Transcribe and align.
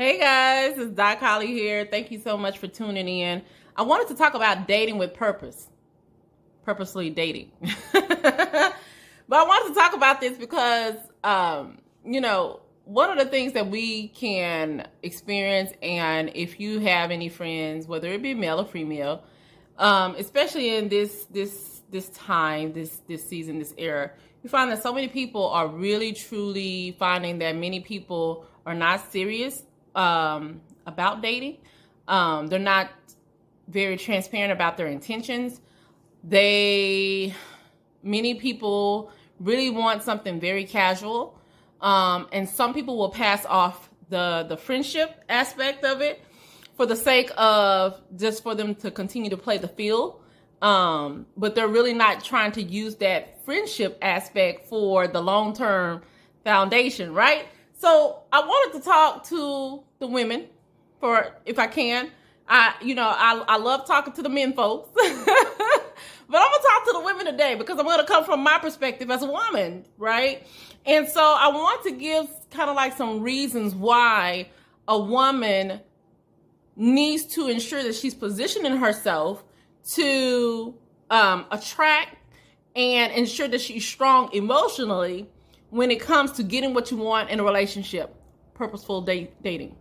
Hey 0.00 0.20
guys, 0.20 0.78
it's 0.78 0.92
Doc 0.92 1.18
Holly 1.18 1.48
here. 1.48 1.84
Thank 1.84 2.12
you 2.12 2.20
so 2.20 2.36
much 2.36 2.58
for 2.58 2.68
tuning 2.68 3.08
in. 3.08 3.42
I 3.74 3.82
wanted 3.82 4.06
to 4.06 4.14
talk 4.14 4.34
about 4.34 4.68
dating 4.68 4.96
with 4.96 5.12
purpose, 5.12 5.68
purposely 6.64 7.10
dating. 7.10 7.50
but 7.92 8.04
I 8.04 8.72
wanted 9.28 9.74
to 9.74 9.80
talk 9.80 9.94
about 9.94 10.20
this 10.20 10.38
because, 10.38 10.94
um, 11.24 11.78
you 12.04 12.20
know, 12.20 12.60
one 12.84 13.10
of 13.10 13.18
the 13.18 13.28
things 13.28 13.54
that 13.54 13.70
we 13.70 14.06
can 14.06 14.86
experience, 15.02 15.72
and 15.82 16.30
if 16.32 16.60
you 16.60 16.78
have 16.78 17.10
any 17.10 17.28
friends, 17.28 17.88
whether 17.88 18.06
it 18.06 18.22
be 18.22 18.34
male 18.34 18.60
or 18.60 18.66
female, 18.66 19.24
um, 19.78 20.14
especially 20.14 20.76
in 20.76 20.88
this 20.88 21.24
this 21.24 21.82
this 21.90 22.08
time, 22.10 22.72
this 22.72 23.02
this 23.08 23.28
season, 23.28 23.58
this 23.58 23.74
era, 23.76 24.12
you 24.44 24.48
find 24.48 24.70
that 24.70 24.80
so 24.80 24.92
many 24.92 25.08
people 25.08 25.48
are 25.48 25.66
really 25.66 26.12
truly 26.12 26.94
finding 27.00 27.40
that 27.40 27.56
many 27.56 27.80
people 27.80 28.46
are 28.64 28.74
not 28.74 29.10
serious 29.10 29.64
um, 29.98 30.60
about 30.86 31.20
dating. 31.20 31.58
Um, 32.06 32.46
they're 32.46 32.58
not 32.58 32.90
very 33.66 33.96
transparent 33.96 34.52
about 34.52 34.76
their 34.76 34.86
intentions. 34.86 35.60
They, 36.24 37.34
many 38.02 38.34
people 38.34 39.10
really 39.40 39.70
want 39.70 40.02
something 40.02 40.40
very 40.40 40.64
casual. 40.64 41.38
Um, 41.80 42.28
and 42.32 42.48
some 42.48 42.72
people 42.72 42.96
will 42.96 43.10
pass 43.10 43.44
off 43.44 43.90
the, 44.08 44.46
the 44.48 44.56
friendship 44.56 45.22
aspect 45.28 45.84
of 45.84 46.00
it 46.00 46.22
for 46.76 46.86
the 46.86 46.96
sake 46.96 47.30
of 47.36 48.00
just 48.16 48.42
for 48.42 48.54
them 48.54 48.74
to 48.76 48.90
continue 48.90 49.30
to 49.30 49.36
play 49.36 49.58
the 49.58 49.68
field. 49.68 50.20
Um, 50.62 51.26
but 51.36 51.54
they're 51.54 51.68
really 51.68 51.92
not 51.92 52.24
trying 52.24 52.52
to 52.52 52.62
use 52.62 52.96
that 52.96 53.44
friendship 53.44 53.98
aspect 54.02 54.68
for 54.68 55.06
the 55.06 55.20
long 55.20 55.54
term 55.54 56.02
foundation, 56.44 57.12
right? 57.12 57.46
So 57.78 58.22
I 58.32 58.40
wanted 58.40 58.78
to 58.78 58.84
talk 58.84 59.24
to 59.28 59.84
the 60.00 60.08
women 60.08 60.46
for 61.00 61.36
if 61.46 61.58
I 61.58 61.68
can. 61.68 62.10
I 62.48 62.74
you 62.82 62.94
know 62.94 63.06
I 63.06 63.44
I 63.46 63.56
love 63.58 63.86
talking 63.86 64.12
to 64.14 64.22
the 64.22 64.28
men 64.28 64.52
folks. 64.52 64.90
but 64.94 65.04
I'm 65.06 66.32
gonna 66.32 66.62
talk 66.62 66.84
to 66.86 66.92
the 66.94 67.02
women 67.04 67.26
today 67.26 67.54
because 67.54 67.78
I'm 67.78 67.86
gonna 67.86 68.04
come 68.04 68.24
from 68.24 68.42
my 68.42 68.58
perspective 68.58 69.10
as 69.12 69.22
a 69.22 69.30
woman, 69.30 69.84
right? 69.96 70.44
And 70.86 71.08
so 71.08 71.20
I 71.20 71.48
want 71.48 71.84
to 71.84 71.92
give 71.92 72.28
kind 72.50 72.68
of 72.68 72.74
like 72.74 72.96
some 72.96 73.20
reasons 73.20 73.76
why 73.76 74.48
a 74.88 74.98
woman 74.98 75.80
needs 76.74 77.26
to 77.26 77.46
ensure 77.46 77.82
that 77.84 77.94
she's 77.94 78.14
positioning 78.14 78.78
herself 78.78 79.44
to 79.92 80.74
um, 81.10 81.46
attract 81.52 82.16
and 82.74 83.12
ensure 83.12 83.46
that 83.46 83.60
she's 83.60 83.84
strong 83.84 84.32
emotionally 84.32 85.28
when 85.70 85.90
it 85.90 86.00
comes 86.00 86.32
to 86.32 86.42
getting 86.42 86.74
what 86.74 86.90
you 86.90 86.96
want 86.96 87.30
in 87.30 87.40
a 87.40 87.44
relationship, 87.44 88.14
purposeful 88.54 89.02
date, 89.02 89.40
dating. 89.42 89.76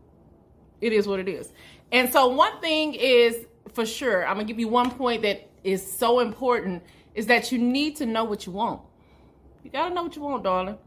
It 0.81 0.93
is 0.93 1.07
what 1.07 1.19
it 1.19 1.27
is. 1.27 1.51
And 1.91 2.11
so, 2.11 2.27
one 2.27 2.59
thing 2.61 2.93
is 2.93 3.45
for 3.73 3.85
sure, 3.85 4.25
I'm 4.25 4.35
gonna 4.35 4.45
give 4.45 4.59
you 4.59 4.67
one 4.67 4.91
point 4.91 5.21
that 5.23 5.49
is 5.63 5.85
so 5.85 6.19
important 6.19 6.83
is 7.15 7.27
that 7.27 7.51
you 7.51 7.57
need 7.57 7.95
to 7.97 8.05
know 8.05 8.23
what 8.23 8.45
you 8.45 8.51
want. 8.51 8.81
You 9.63 9.71
gotta 9.71 9.93
know 9.93 10.03
what 10.03 10.15
you 10.15 10.21
want, 10.21 10.43
darling. 10.43 10.77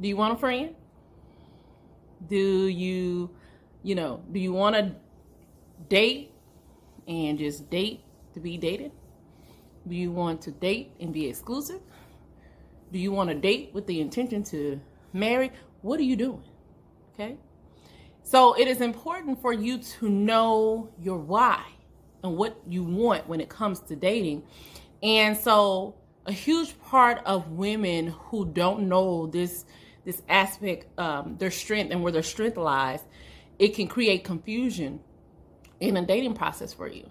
Do 0.00 0.08
you 0.08 0.16
want 0.16 0.34
a 0.34 0.36
friend? 0.36 0.74
Do 2.28 2.66
you, 2.66 3.30
you 3.82 3.94
know, 3.94 4.22
do 4.32 4.40
you 4.40 4.52
want 4.52 4.76
to 4.76 4.94
date 5.88 6.32
and 7.06 7.38
just 7.38 7.70
date 7.70 8.02
to 8.34 8.40
be 8.40 8.56
dated? 8.56 8.92
Do 9.86 9.94
you 9.94 10.10
want 10.10 10.42
to 10.42 10.50
date 10.50 10.92
and 11.00 11.12
be 11.12 11.26
exclusive? 11.26 11.80
Do 12.92 12.98
you 12.98 13.12
want 13.12 13.30
to 13.30 13.34
date 13.34 13.70
with 13.72 13.86
the 13.86 14.00
intention 14.00 14.42
to 14.44 14.80
marry? 15.12 15.50
What 15.82 16.00
are 16.00 16.04
you 16.04 16.16
doing? 16.16 16.42
Okay. 17.14 17.36
So 18.22 18.54
it 18.54 18.68
is 18.68 18.80
important 18.80 19.40
for 19.40 19.52
you 19.52 19.78
to 19.78 20.08
know 20.08 20.90
your 21.00 21.18
why 21.18 21.62
and 22.22 22.36
what 22.36 22.58
you 22.66 22.82
want 22.82 23.28
when 23.28 23.40
it 23.40 23.48
comes 23.48 23.80
to 23.80 23.96
dating. 23.96 24.44
And 25.02 25.36
so 25.36 25.94
a 26.26 26.32
huge 26.32 26.80
part 26.80 27.22
of 27.26 27.50
women 27.50 28.08
who 28.08 28.46
don't 28.46 28.88
know 28.88 29.26
this 29.26 29.66
this 30.04 30.22
aspect, 30.28 30.86
um, 30.98 31.36
their 31.38 31.50
strength 31.50 31.90
and 31.90 32.02
where 32.02 32.12
their 32.12 32.22
strength 32.22 32.58
lies, 32.58 33.00
it 33.58 33.74
can 33.74 33.88
create 33.88 34.22
confusion 34.22 35.00
in 35.80 35.96
a 35.96 36.04
dating 36.04 36.34
process 36.34 36.74
for 36.74 36.88
you. 36.88 37.08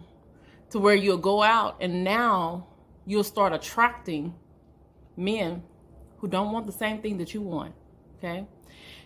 To 0.72 0.80
where 0.80 0.96
you'll 0.96 1.18
go 1.18 1.42
out 1.42 1.78
and 1.82 2.04
now 2.04 2.68
you'll 3.06 3.24
start 3.24 3.54
attracting 3.54 4.36
men 5.16 5.64
who 6.18 6.28
don't 6.28 6.52
want 6.52 6.66
the 6.66 6.74
same 6.74 7.02
thing 7.02 7.18
that 7.18 7.34
you 7.34 7.42
want. 7.42 7.74
Okay. 8.18 8.46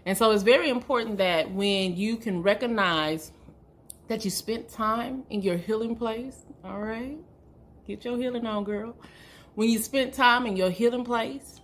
And 0.06 0.18
so 0.18 0.32
it's 0.32 0.44
very 0.44 0.70
important 0.70 1.18
that 1.18 1.52
when 1.52 1.98
you 1.98 2.18
can 2.18 2.42
recognize 2.42 3.32
that 4.08 4.24
you 4.24 4.32
spent 4.32 4.70
time 4.70 5.24
in 5.30 5.42
your 5.42 5.58
healing 5.58 5.96
place, 5.96 6.46
all 6.64 6.80
right? 6.80 7.18
Get 7.86 8.06
your 8.06 8.18
healing 8.18 8.46
on, 8.46 8.64
girl. 8.64 8.96
When 9.56 9.70
you 9.70 9.80
spent 9.80 10.14
time 10.14 10.46
in 10.46 10.56
your 10.56 10.70
healing 10.70 11.04
place 11.04 11.60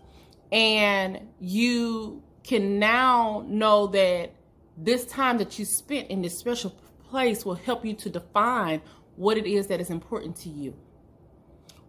and 0.52 1.20
you 1.40 2.24
can 2.44 2.80
now 2.80 3.46
know 3.48 3.88
that 3.88 4.34
this 4.78 5.06
time 5.06 5.38
that 5.38 5.58
you 5.58 5.66
spent 5.66 6.10
in 6.10 6.22
this 6.22 6.38
special 6.38 6.72
place 7.10 7.46
will 7.46 7.56
help 7.56 7.86
you 7.86 7.94
to 7.94 8.10
define 8.10 8.82
what 9.16 9.38
it 9.38 9.46
is 9.46 9.68
that 9.68 9.80
is 9.80 9.90
important 9.90 10.36
to 10.38 10.50
you, 10.50 10.74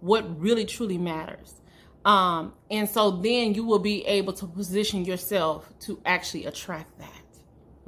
what 0.00 0.38
really 0.38 0.64
truly 0.64 0.98
matters. 0.98 1.54
Um, 2.04 2.52
and 2.70 2.88
so 2.88 3.10
then 3.10 3.54
you 3.54 3.64
will 3.64 3.78
be 3.78 4.04
able 4.06 4.32
to 4.34 4.46
position 4.46 5.04
yourself 5.04 5.72
to 5.80 6.00
actually 6.04 6.44
attract 6.44 6.98
that. 6.98 7.22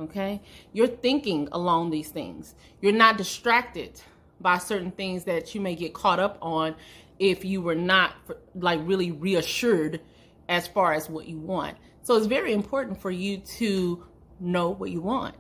Okay? 0.01 0.41
You're 0.73 0.87
thinking 0.87 1.49
along 1.53 1.91
these 1.91 2.09
things. 2.09 2.55
You're 2.81 2.93
not 2.93 3.19
distracted 3.19 4.01
by 4.41 4.59
certain 4.59 4.91
things 4.91 5.25
that 5.25 5.55
you 5.55 5.61
may 5.61 5.75
get 5.75 5.95
caught 5.95 6.21
up 6.21 6.39
on 6.41 6.75
if 7.19 7.45
you 7.45 7.63
were 7.63 7.75
not 7.75 8.15
like 8.55 8.81
really 8.85 9.11
reassured 9.11 10.01
as 10.49 10.67
far 10.67 10.93
as 10.93 11.09
what 11.09 11.27
you 11.27 11.39
want. 11.39 11.77
So 12.03 12.17
it's 12.17 12.27
very 12.27 12.53
important 12.53 13.01
for 13.01 13.11
you 13.11 13.39
to 13.39 14.05
know 14.39 14.71
what 14.71 14.91
you 14.91 15.01
want. 15.01 15.35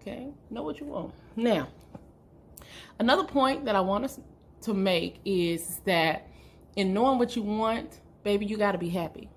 Okay? 0.00 0.28
Know 0.50 0.62
what 0.62 0.80
you 0.80 0.86
want. 0.86 1.14
Now, 1.36 1.68
another 2.98 3.24
point 3.24 3.64
that 3.64 3.76
I 3.76 3.80
want 3.80 4.04
us 4.04 4.20
to 4.62 4.74
make 4.74 5.20
is 5.24 5.80
that 5.84 6.28
in 6.76 6.92
knowing 6.92 7.18
what 7.18 7.36
you 7.36 7.42
want, 7.42 8.00
baby, 8.22 8.46
you 8.46 8.56
got 8.56 8.72
to 8.72 8.78
be 8.78 8.88
happy. 8.88 9.28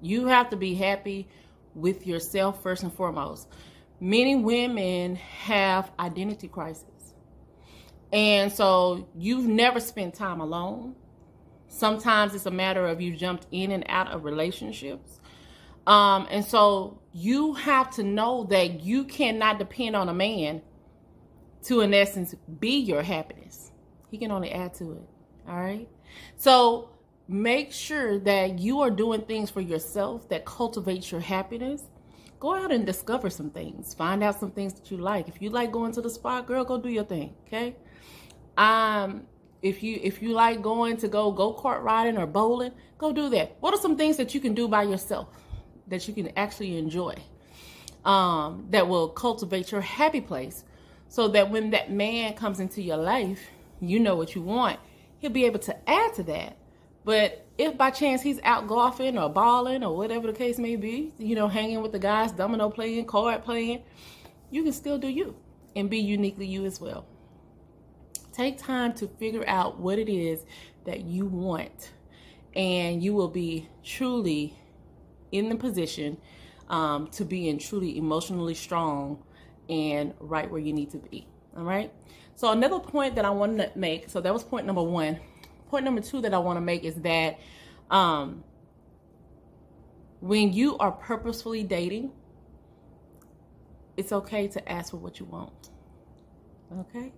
You 0.00 0.26
have 0.26 0.50
to 0.50 0.56
be 0.56 0.74
happy 0.74 1.28
with 1.74 2.06
yourself 2.06 2.62
first 2.62 2.82
and 2.82 2.92
foremost. 2.92 3.48
Many 4.00 4.36
women 4.36 5.16
have 5.16 5.90
identity 5.98 6.48
crisis. 6.48 7.14
And 8.12 8.52
so 8.52 9.08
you've 9.16 9.46
never 9.46 9.80
spent 9.80 10.14
time 10.14 10.40
alone. 10.40 10.94
Sometimes 11.68 12.34
it's 12.34 12.46
a 12.46 12.50
matter 12.50 12.86
of 12.86 13.00
you 13.00 13.16
jumped 13.16 13.46
in 13.50 13.72
and 13.72 13.84
out 13.88 14.08
of 14.08 14.24
relationships. 14.24 15.18
Um, 15.86 16.26
and 16.30 16.44
so 16.44 17.00
you 17.12 17.54
have 17.54 17.90
to 17.96 18.02
know 18.02 18.44
that 18.44 18.82
you 18.82 19.04
cannot 19.04 19.58
depend 19.58 19.96
on 19.96 20.08
a 20.08 20.14
man 20.14 20.62
to, 21.64 21.80
in 21.80 21.92
essence, 21.92 22.34
be 22.60 22.78
your 22.78 23.02
happiness. 23.02 23.72
He 24.10 24.18
can 24.18 24.30
only 24.30 24.52
add 24.52 24.74
to 24.74 24.92
it. 24.92 25.02
All 25.48 25.60
right. 25.60 25.88
So 26.36 26.90
make 27.28 27.72
sure 27.72 28.18
that 28.18 28.58
you 28.58 28.80
are 28.80 28.90
doing 28.90 29.22
things 29.22 29.50
for 29.50 29.60
yourself 29.60 30.28
that 30.28 30.44
cultivates 30.44 31.10
your 31.10 31.20
happiness. 31.20 31.82
Go 32.38 32.54
out 32.54 32.72
and 32.72 32.84
discover 32.84 33.30
some 33.30 33.50
things. 33.50 33.94
Find 33.94 34.22
out 34.22 34.38
some 34.38 34.50
things 34.50 34.74
that 34.74 34.90
you 34.90 34.98
like. 34.98 35.28
If 35.28 35.40
you 35.40 35.48
like 35.50 35.72
going 35.72 35.92
to 35.92 36.02
the 36.02 36.10
spa 36.10 36.42
girl 36.42 36.64
go 36.64 36.78
do 36.78 36.88
your 36.88 37.04
thing 37.04 37.34
okay? 37.46 37.76
Um 38.56 39.26
if 39.62 39.82
you 39.82 39.98
if 40.02 40.20
you 40.20 40.32
like 40.32 40.60
going 40.60 40.98
to 40.98 41.08
go 41.08 41.32
go-kart 41.32 41.82
riding 41.82 42.18
or 42.18 42.26
bowling 42.26 42.72
go 42.98 43.12
do 43.12 43.30
that. 43.30 43.56
What 43.60 43.72
are 43.74 43.80
some 43.80 43.96
things 43.96 44.18
that 44.18 44.34
you 44.34 44.40
can 44.40 44.54
do 44.54 44.68
by 44.68 44.82
yourself 44.82 45.28
that 45.88 46.06
you 46.06 46.14
can 46.14 46.30
actually 46.36 46.76
enjoy 46.76 47.14
um 48.04 48.66
that 48.70 48.86
will 48.86 49.08
cultivate 49.08 49.72
your 49.72 49.80
happy 49.80 50.20
place 50.20 50.64
so 51.08 51.28
that 51.28 51.50
when 51.50 51.70
that 51.70 51.90
man 51.90 52.34
comes 52.34 52.60
into 52.60 52.82
your 52.82 52.98
life 52.98 53.40
you 53.80 54.00
know 54.00 54.16
what 54.16 54.34
you 54.34 54.42
want. 54.42 54.78
He'll 55.18 55.30
be 55.30 55.46
able 55.46 55.60
to 55.60 55.90
add 55.90 56.14
to 56.14 56.22
that 56.24 56.56
but 57.04 57.46
if 57.58 57.76
by 57.76 57.90
chance 57.90 58.22
he's 58.22 58.40
out 58.42 58.66
golfing 58.66 59.18
or 59.18 59.28
balling 59.28 59.84
or 59.84 59.96
whatever 59.96 60.26
the 60.26 60.32
case 60.32 60.58
may 60.58 60.76
be, 60.76 61.12
you 61.18 61.34
know, 61.34 61.48
hanging 61.48 61.82
with 61.82 61.92
the 61.92 61.98
guys, 61.98 62.32
domino 62.32 62.70
playing, 62.70 63.06
card 63.06 63.44
playing, 63.44 63.82
you 64.50 64.62
can 64.62 64.72
still 64.72 64.98
do 64.98 65.08
you 65.08 65.36
and 65.76 65.90
be 65.90 65.98
uniquely 65.98 66.46
you 66.46 66.64
as 66.64 66.80
well. 66.80 67.06
Take 68.32 68.58
time 68.58 68.94
to 68.94 69.06
figure 69.06 69.44
out 69.46 69.78
what 69.78 69.98
it 69.98 70.08
is 70.08 70.44
that 70.84 71.04
you 71.04 71.26
want, 71.26 71.92
and 72.56 73.02
you 73.02 73.14
will 73.14 73.28
be 73.28 73.68
truly 73.84 74.56
in 75.30 75.48
the 75.48 75.56
position 75.56 76.16
um, 76.68 77.06
to 77.08 77.24
be 77.24 77.48
in 77.48 77.58
truly 77.58 77.96
emotionally 77.96 78.54
strong 78.54 79.22
and 79.68 80.14
right 80.18 80.50
where 80.50 80.60
you 80.60 80.72
need 80.72 80.90
to 80.90 80.98
be. 80.98 81.26
All 81.56 81.62
right. 81.62 81.92
So, 82.34 82.50
another 82.50 82.80
point 82.80 83.14
that 83.14 83.24
I 83.24 83.30
wanted 83.30 83.72
to 83.72 83.78
make 83.78 84.10
so 84.10 84.20
that 84.20 84.32
was 84.32 84.42
point 84.42 84.66
number 84.66 84.82
one 84.82 85.20
point 85.74 85.84
number 85.84 86.00
two 86.00 86.20
that 86.20 86.32
I 86.32 86.38
want 86.38 86.56
to 86.56 86.60
make 86.60 86.84
is 86.84 86.94
that 86.96 87.40
um, 87.90 88.44
when 90.20 90.52
you 90.52 90.78
are 90.78 90.92
purposefully 90.92 91.64
dating, 91.64 92.12
it's 93.96 94.12
okay 94.12 94.46
to 94.46 94.68
ask 94.70 94.92
for 94.92 94.98
what 94.98 95.18
you 95.18 95.26
want. 95.26 95.70
Okay? 96.78 97.12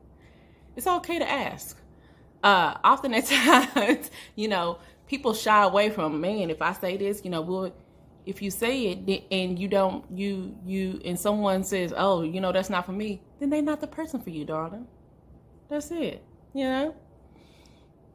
It's 0.74 0.86
okay 0.86 1.18
to 1.18 1.30
ask. 1.30 1.78
Uh, 2.42 2.78
often 2.82 3.12
at 3.12 3.26
times, 3.74 4.10
you 4.36 4.48
know, 4.48 4.78
people 5.06 5.34
shy 5.34 5.62
away 5.62 5.90
from, 5.90 6.18
man, 6.18 6.48
if 6.48 6.62
I 6.62 6.72
say 6.72 6.96
this, 6.96 7.20
you 7.24 7.30
know, 7.30 7.42
we'll 7.42 7.74
if 8.24 8.40
you 8.40 8.50
say 8.50 8.86
it 8.88 9.24
and 9.30 9.56
you 9.58 9.68
don't 9.68 10.04
you 10.10 10.56
you 10.64 11.00
and 11.04 11.18
someone 11.18 11.62
says, 11.62 11.94
"Oh, 11.96 12.22
you 12.22 12.40
know, 12.40 12.50
that's 12.50 12.68
not 12.68 12.84
for 12.84 12.90
me." 12.90 13.22
Then 13.38 13.50
they're 13.50 13.62
not 13.62 13.80
the 13.80 13.86
person 13.86 14.20
for 14.20 14.30
you, 14.30 14.44
darling. 14.44 14.88
That's 15.68 15.92
it. 15.92 16.24
You 16.52 16.64
know? 16.64 16.94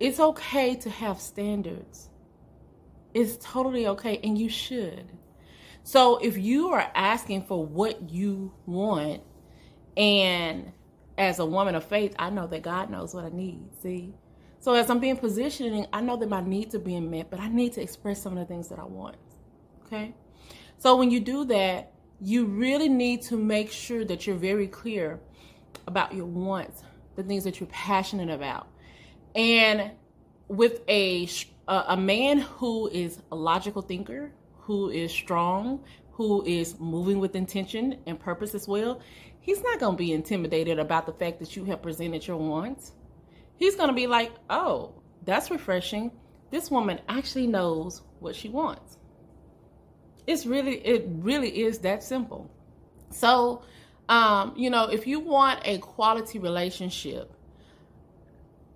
It's 0.01 0.19
okay 0.19 0.73
to 0.77 0.89
have 0.89 1.21
standards. 1.21 2.09
It's 3.13 3.37
totally 3.39 3.85
okay 3.85 4.19
and 4.23 4.35
you 4.35 4.49
should. 4.49 5.05
So 5.83 6.17
if 6.17 6.39
you 6.39 6.69
are 6.69 6.91
asking 6.95 7.43
for 7.43 7.63
what 7.63 8.09
you 8.09 8.51
want, 8.65 9.21
and 9.95 10.71
as 11.19 11.37
a 11.37 11.45
woman 11.45 11.75
of 11.75 11.83
faith, 11.83 12.15
I 12.17 12.31
know 12.31 12.47
that 12.47 12.63
God 12.63 12.89
knows 12.89 13.13
what 13.13 13.25
I 13.25 13.29
need. 13.29 13.61
See? 13.83 14.15
So 14.59 14.73
as 14.73 14.89
I'm 14.89 14.99
being 14.99 15.17
positioning, 15.17 15.85
I 15.93 16.01
know 16.01 16.17
that 16.17 16.29
my 16.29 16.41
needs 16.41 16.73
are 16.73 16.79
being 16.79 17.11
met, 17.11 17.29
but 17.29 17.39
I 17.39 17.49
need 17.49 17.73
to 17.73 17.81
express 17.81 18.19
some 18.23 18.35
of 18.35 18.39
the 18.39 18.51
things 18.51 18.69
that 18.69 18.79
I 18.79 18.85
want. 18.85 19.17
Okay? 19.85 20.15
So 20.79 20.95
when 20.95 21.11
you 21.11 21.19
do 21.19 21.45
that, 21.45 21.93
you 22.19 22.45
really 22.45 22.89
need 22.89 23.21
to 23.23 23.37
make 23.37 23.71
sure 23.71 24.03
that 24.05 24.25
you're 24.25 24.35
very 24.35 24.67
clear 24.67 25.19
about 25.85 26.15
your 26.15 26.25
wants, 26.25 26.81
the 27.15 27.21
things 27.21 27.43
that 27.43 27.59
you're 27.59 27.69
passionate 27.69 28.31
about. 28.31 28.67
And 29.35 29.91
with 30.47 30.81
a 30.87 31.27
a 31.67 31.95
man 31.95 32.39
who 32.39 32.89
is 32.89 33.19
a 33.31 33.35
logical 33.35 33.81
thinker, 33.81 34.31
who 34.57 34.89
is 34.89 35.11
strong, 35.11 35.83
who 36.11 36.43
is 36.45 36.77
moving 36.79 37.19
with 37.19 37.35
intention 37.35 37.97
and 38.05 38.19
purpose 38.19 38.53
as 38.53 38.67
well, 38.67 38.99
he's 39.39 39.63
not 39.63 39.79
going 39.79 39.93
to 39.93 39.97
be 39.97 40.11
intimidated 40.11 40.79
about 40.79 41.05
the 41.05 41.13
fact 41.13 41.39
that 41.39 41.55
you 41.55 41.63
have 41.65 41.81
presented 41.81 42.27
your 42.27 42.37
wants. 42.37 42.91
He's 43.55 43.75
going 43.75 43.89
to 43.89 43.95
be 43.95 44.07
like, 44.07 44.33
oh, 44.49 44.93
that's 45.23 45.49
refreshing. 45.49 46.11
This 46.49 46.69
woman 46.69 46.99
actually 47.07 47.47
knows 47.47 48.01
what 48.19 48.35
she 48.35 48.49
wants. 48.49 48.97
It's 50.27 50.45
really, 50.45 50.75
it 50.85 51.05
really 51.07 51.61
is 51.61 51.79
that 51.79 52.03
simple. 52.03 52.51
So, 53.09 53.63
um, 54.09 54.53
you 54.57 54.69
know, 54.69 54.85
if 54.85 55.07
you 55.07 55.19
want 55.19 55.61
a 55.63 55.77
quality 55.77 56.39
relationship 56.39 57.33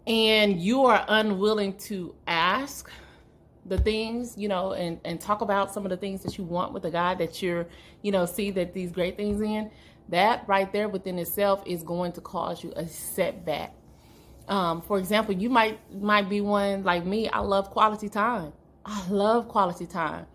and 0.07 0.59
you 0.61 0.85
are 0.85 1.03
unwilling 1.07 1.77
to 1.77 2.13
ask 2.27 2.89
the 3.65 3.77
things, 3.77 4.37
you 4.37 4.47
know, 4.47 4.73
and, 4.73 4.99
and 5.03 5.19
talk 5.19 5.41
about 5.41 5.73
some 5.73 5.85
of 5.85 5.89
the 5.89 5.97
things 5.97 6.21
that 6.23 6.37
you 6.37 6.43
want 6.43 6.71
with 6.73 6.83
the 6.83 6.91
guy 6.91 7.15
that 7.15 7.41
you're, 7.41 7.65
you 8.03 8.11
know, 8.11 8.25
see 8.25 8.51
that 8.51 8.73
these 8.73 8.91
great 8.91 9.17
things 9.17 9.41
in, 9.41 9.71
that 10.09 10.43
right 10.47 10.71
there 10.71 10.87
within 10.87 11.17
itself 11.17 11.63
is 11.65 11.81
going 11.81 12.11
to 12.11 12.21
cause 12.21 12.63
you 12.63 12.71
a 12.75 12.87
setback. 12.87 13.73
Um, 14.47 14.83
for 14.83 14.99
example, 14.99 15.33
you 15.33 15.49
might 15.49 15.79
might 15.91 16.29
be 16.29 16.39
one 16.39 16.83
like 16.83 17.03
me. 17.03 17.27
I 17.29 17.39
love 17.39 17.71
quality 17.71 18.09
time. 18.09 18.53
I 18.85 19.07
love 19.09 19.47
quality 19.47 19.87
time, 19.87 20.27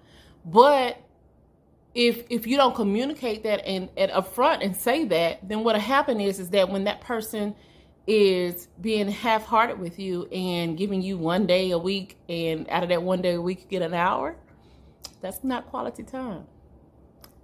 but 0.45 1.01
if 1.95 2.25
if 2.29 2.49
you 2.49 2.57
don't 2.57 2.75
communicate 2.75 3.45
that 3.45 3.65
and 3.65 3.89
at 3.97 4.11
upfront 4.11 4.65
and 4.65 4.77
say 4.77 5.05
that, 5.05 5.49
then 5.49 5.63
what'll 5.63 5.81
happen 5.81 6.21
is 6.21 6.41
is 6.41 6.51
that 6.51 6.69
when 6.69 6.83
that 6.85 7.01
person 7.01 7.55
is 8.11 8.67
being 8.81 9.09
half-hearted 9.09 9.79
with 9.79 10.01
you 10.01 10.27
and 10.33 10.77
giving 10.77 11.01
you 11.01 11.17
one 11.17 11.47
day 11.47 11.71
a 11.71 11.79
week 11.79 12.19
and 12.29 12.69
out 12.69 12.83
of 12.83 12.89
that 12.89 13.01
one 13.01 13.23
day 13.23 13.35
a 13.35 13.41
week 13.41 13.61
you 13.61 13.69
get 13.69 13.83
an 13.83 13.95
hour 13.95 14.37
that's 15.21 15.45
not 15.45 15.67
quality 15.67 16.03
time. 16.03 16.45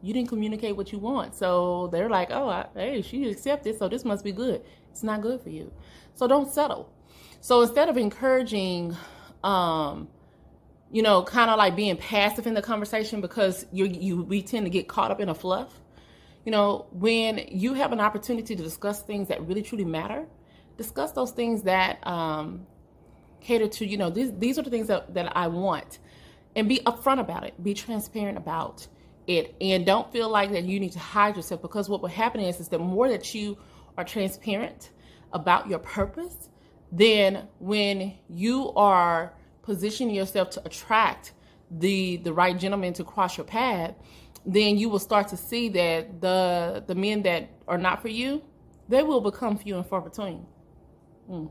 You 0.03 0.13
didn't 0.13 0.29
communicate 0.29 0.77
what 0.77 0.93
you 0.93 0.99
want. 0.99 1.37
So 1.37 1.89
they're 1.93 2.11
like 2.11 2.31
oh 2.33 2.49
I, 2.49 2.67
hey 2.75 3.03
she 3.03 3.29
accepted 3.29 3.79
so 3.79 3.89
this 3.89 4.05
must 4.05 4.25
be 4.25 4.33
good. 4.33 4.63
It's 4.91 5.05
not 5.05 5.21
good 5.21 5.41
for 5.41 5.51
you. 5.51 5.73
So 6.15 6.27
don't 6.27 6.53
settle. 6.53 6.93
So 7.41 7.63
instead 7.63 7.89
of 7.89 7.97
encouraging 7.97 8.97
um 9.45 10.09
you 10.91 11.03
know 11.03 11.23
kind 11.23 11.49
of 11.49 11.59
like 11.59 11.77
being 11.77 11.97
passive 11.97 12.47
in 12.49 12.55
the 12.55 12.63
conversation 12.63 13.21
because 13.21 13.67
you 13.71 13.87
you 13.87 14.23
we 14.23 14.43
tend 14.43 14.67
to 14.67 14.71
get 14.71 14.89
caught 14.89 15.13
up 15.13 15.21
in 15.21 15.29
a 15.29 15.35
fluff 15.35 15.81
you 16.45 16.53
know 16.53 16.87
when 16.93 17.39
you 17.51 17.75
have 17.75 17.93
an 17.93 18.01
opportunity 18.01 18.55
to 18.55 18.63
discuss 18.63 19.03
things 19.03 19.29
that 19.29 19.45
really 19.47 19.63
truly 19.63 19.85
matter 19.85 20.27
discuss 20.77 21.13
those 21.13 21.31
things 21.31 21.63
that 21.63 22.05
um, 22.07 22.67
cater 23.41 23.69
to 23.69 23.87
you 23.87 23.97
know 23.97 24.11
these 24.11 24.33
these 24.39 24.59
are 24.59 24.63
the 24.63 24.71
things 24.71 24.89
that, 24.89 25.15
that 25.15 25.37
I 25.37 25.49
want. 25.49 25.99
And 26.55 26.69
be 26.69 26.79
upfront 26.87 27.21
about 27.21 27.45
it. 27.45 27.63
Be 27.63 27.75
transparent 27.75 28.39
about 28.39 28.87
it. 29.27 29.55
And 29.61 29.85
don't 29.85 30.11
feel 30.11 30.31
like 30.31 30.53
that 30.53 30.65
you 30.65 30.81
need 30.81 30.93
to 30.93 30.99
hide 30.99 31.37
yourself 31.37 31.61
because 31.61 31.87
what 31.87 32.01
will 32.01 32.09
happen 32.09 32.41
is 32.41 32.61
is 32.61 32.69
the 32.69 32.79
more 32.79 33.11
that 33.11 33.35
you 33.35 33.59
are 33.99 34.05
transparent 34.05 34.91
about 35.33 35.69
your 35.69 35.79
purpose 35.79 36.49
then 36.93 37.49
when 37.59 38.15
you 38.29 38.73
are 38.75 39.35
positioning 39.63 40.15
yourself 40.15 40.51
to 40.51 40.65
attract 40.65 41.33
the 41.71 42.17
the 42.19 42.33
right 42.33 42.59
gentleman 42.59 42.93
to 42.93 43.03
cross 43.05 43.37
your 43.37 43.45
path 43.45 43.95
then 44.45 44.79
you 44.79 44.89
will 44.89 45.01
start 45.01 45.27
to 45.29 45.37
see 45.37 45.69
that 45.69 46.21
the 46.21 46.85
the 46.87 46.95
men 46.95 47.23
that 47.23 47.51
are 47.67 47.79
not 47.79 48.01
for 48.01 48.09
you 48.09 48.41
they 48.89 49.03
will 49.03 49.21
become 49.21 49.59
few 49.59 49.77
and 49.77 49.87
far 49.87 50.01
between 50.01 50.47
Mm. 51.31 51.51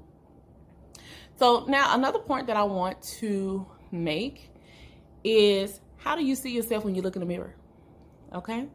So 1.37 1.65
now 1.67 1.93
another 1.95 2.19
point 2.19 2.47
that 2.47 2.57
I 2.57 2.63
want 2.63 3.01
to 3.19 3.65
make 3.91 4.49
is 5.23 5.81
how 5.97 6.15
do 6.15 6.23
you 6.23 6.35
see 6.35 6.51
yourself 6.51 6.85
when 6.85 6.95
you 6.95 7.01
look 7.01 7.15
in 7.15 7.19
the 7.19 7.25
mirror? 7.25 7.55
Okay? 8.33 8.67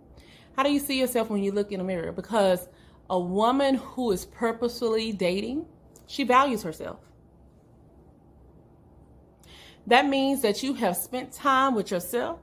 How 0.56 0.62
do 0.62 0.73
you 0.73 0.81
see 0.81 0.99
yourself 0.99 1.31
when 1.31 1.43
you 1.43 1.52
look 1.52 1.73
in 1.73 1.79
the 1.79 1.85
mirror? 1.85 2.12
Because 2.12 2.69
a 3.08 3.19
woman 3.19 3.76
who 3.76 4.12
is 4.12 4.26
purposefully 4.26 5.12
dating, 5.12 5.67
she 6.06 6.25
values 6.25 6.62
herself. 6.62 6.99
That 9.87 10.06
means 10.06 10.43
that 10.43 10.62
you 10.62 10.75
have 10.75 10.97
spent 10.97 11.32
time 11.32 11.75
with 11.75 11.91
yourself. 11.91 12.41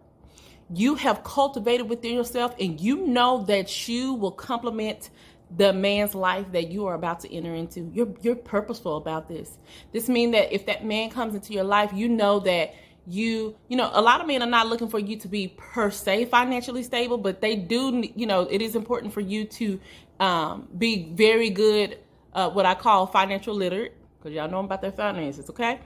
You 0.73 0.95
have 0.95 1.23
cultivated 1.23 1.87
within 1.87 2.15
yourself, 2.15 2.55
and 2.59 2.79
you 2.81 3.07
know 3.07 3.43
that 3.45 3.87
you 3.87 4.13
will 4.13 4.31
complement 4.31 5.09
the 5.55 5.71
man's 5.71 6.13
life 6.13 6.51
that 6.51 6.69
you 6.71 6.85
are 6.87 6.93
about 6.93 7.21
to 7.21 7.33
enter 7.33 7.53
into. 7.55 7.89
You're 7.93 8.13
you're 8.21 8.35
purposeful 8.35 8.97
about 8.97 9.27
this. 9.27 9.57
This 9.93 10.09
means 10.09 10.33
that 10.33 10.53
if 10.53 10.65
that 10.65 10.85
man 10.85 11.09
comes 11.09 11.35
into 11.35 11.53
your 11.53 11.63
life, 11.63 11.91
you 11.93 12.09
know 12.09 12.39
that 12.41 12.73
you 13.07 13.55
you 13.69 13.77
know 13.77 13.89
a 13.93 14.01
lot 14.01 14.19
of 14.19 14.27
men 14.27 14.41
are 14.41 14.49
not 14.49 14.67
looking 14.67 14.89
for 14.89 14.99
you 14.99 15.15
to 15.17 15.27
be 15.27 15.47
per 15.57 15.89
se 15.89 16.25
financially 16.25 16.83
stable, 16.83 17.17
but 17.17 17.39
they 17.39 17.55
do 17.55 18.03
you 18.15 18.25
know 18.25 18.41
it 18.41 18.61
is 18.61 18.75
important 18.75 19.13
for 19.13 19.21
you 19.21 19.45
to 19.45 19.79
um, 20.19 20.67
be 20.77 21.09
very 21.13 21.49
good 21.49 21.97
uh, 22.33 22.49
what 22.49 22.65
I 22.65 22.75
call 22.75 23.07
financial 23.07 23.55
literate 23.55 23.95
because 24.19 24.35
y'all 24.35 24.49
know 24.49 24.59
about 24.59 24.81
their 24.81 24.91
finances. 24.91 25.49
Okay, 25.49 25.79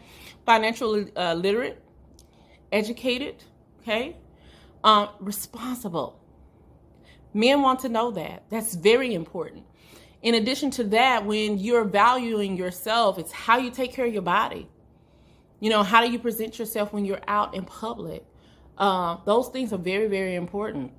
financial 0.46 1.06
uh, 1.16 1.34
literate, 1.36 1.82
educated. 2.72 3.44
Okay, 3.82 4.16
um, 4.84 5.10
responsible 5.20 6.21
Men 7.34 7.62
want 7.62 7.80
to 7.82 7.90
know 7.90 8.12
that. 8.12 8.44
That's 8.50 8.76
very 8.76 9.14
important. 9.14 9.66
In 10.22 10.36
addition 10.36 10.70
to 10.72 10.84
that, 10.86 11.26
when 11.26 11.58
you're 11.58 11.86
valuing 11.86 12.58
yourself, 12.58 13.18
it's 13.18 13.32
how 13.32 13.58
you 13.58 13.72
take 13.72 13.94
care 13.94 14.06
of 14.06 14.14
your 14.14 14.22
body. 14.22 14.68
You 15.60 15.70
know, 15.70 15.84
how 15.84 16.06
do 16.06 16.12
you 16.12 16.20
present 16.20 16.60
yourself 16.60 16.94
when 16.94 17.06
you're 17.06 17.22
out 17.28 17.56
in 17.56 17.66
public? 17.66 18.26
Uh, 18.78 19.18
those 19.26 19.50
things 19.50 19.74
are 19.74 19.78
very, 19.78 20.08
very 20.08 20.36
important. 20.36 20.92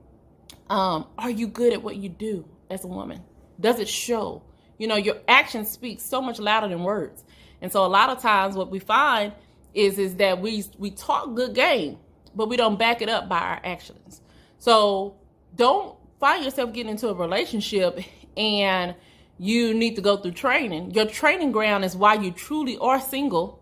Um, 0.68 1.06
are 1.18 1.30
you 1.30 1.46
good 1.46 1.72
at 1.72 1.82
what 1.82 1.96
you 1.96 2.08
do 2.08 2.48
as 2.70 2.84
a 2.84 2.88
woman? 2.88 3.22
Does 3.60 3.78
it 3.78 3.88
show? 3.88 4.42
You 4.78 4.88
know, 4.88 4.96
your 4.96 5.16
actions 5.28 5.70
speak 5.70 6.00
so 6.00 6.20
much 6.20 6.38
louder 6.38 6.68
than 6.68 6.82
words. 6.82 7.24
And 7.60 7.70
so 7.70 7.84
a 7.84 7.88
lot 7.88 8.10
of 8.10 8.20
times 8.20 8.56
what 8.56 8.70
we 8.70 8.78
find 8.78 9.32
is 9.74 9.98
is 9.98 10.16
that 10.16 10.40
we 10.40 10.64
we 10.78 10.90
talk 10.90 11.34
good 11.34 11.54
game, 11.54 11.98
but 12.34 12.48
we 12.48 12.56
don't 12.56 12.78
back 12.78 13.02
it 13.02 13.08
up 13.08 13.28
by 13.28 13.38
our 13.38 13.60
actions. 13.64 14.20
So 14.58 15.16
don't 15.54 15.96
find 16.22 16.44
yourself 16.44 16.72
getting 16.72 16.92
into 16.92 17.08
a 17.08 17.14
relationship 17.14 17.98
and 18.36 18.94
you 19.38 19.74
need 19.74 19.96
to 19.96 20.00
go 20.00 20.16
through 20.16 20.30
training, 20.30 20.92
your 20.92 21.04
training 21.04 21.50
ground 21.50 21.84
is 21.84 21.96
why 21.96 22.14
you 22.14 22.30
truly 22.30 22.78
are 22.78 23.00
single. 23.00 23.60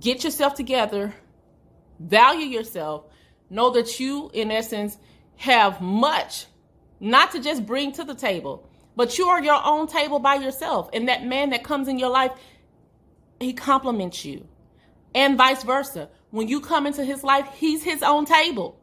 Get 0.00 0.24
yourself 0.24 0.54
together, 0.54 1.14
value 1.98 2.46
yourself, 2.46 3.04
know 3.50 3.68
that 3.72 4.00
you, 4.00 4.30
in 4.32 4.50
essence, 4.50 4.96
have 5.36 5.82
much 5.82 6.46
not 6.98 7.32
to 7.32 7.40
just 7.40 7.66
bring 7.66 7.92
to 7.92 8.04
the 8.04 8.14
table, 8.14 8.66
but 8.96 9.18
you 9.18 9.26
are 9.28 9.44
your 9.44 9.60
own 9.62 9.86
table 9.86 10.18
by 10.18 10.36
yourself. 10.36 10.88
And 10.94 11.08
that 11.08 11.26
man 11.26 11.50
that 11.50 11.62
comes 11.62 11.88
in 11.88 11.98
your 11.98 12.08
life, 12.08 12.32
he 13.38 13.52
compliments 13.52 14.24
you, 14.24 14.48
and 15.14 15.36
vice 15.36 15.62
versa. 15.62 16.08
When 16.30 16.48
you 16.48 16.62
come 16.62 16.86
into 16.86 17.04
his 17.04 17.22
life, 17.22 17.46
he's 17.54 17.82
his 17.82 18.02
own 18.02 18.24
table 18.24 18.79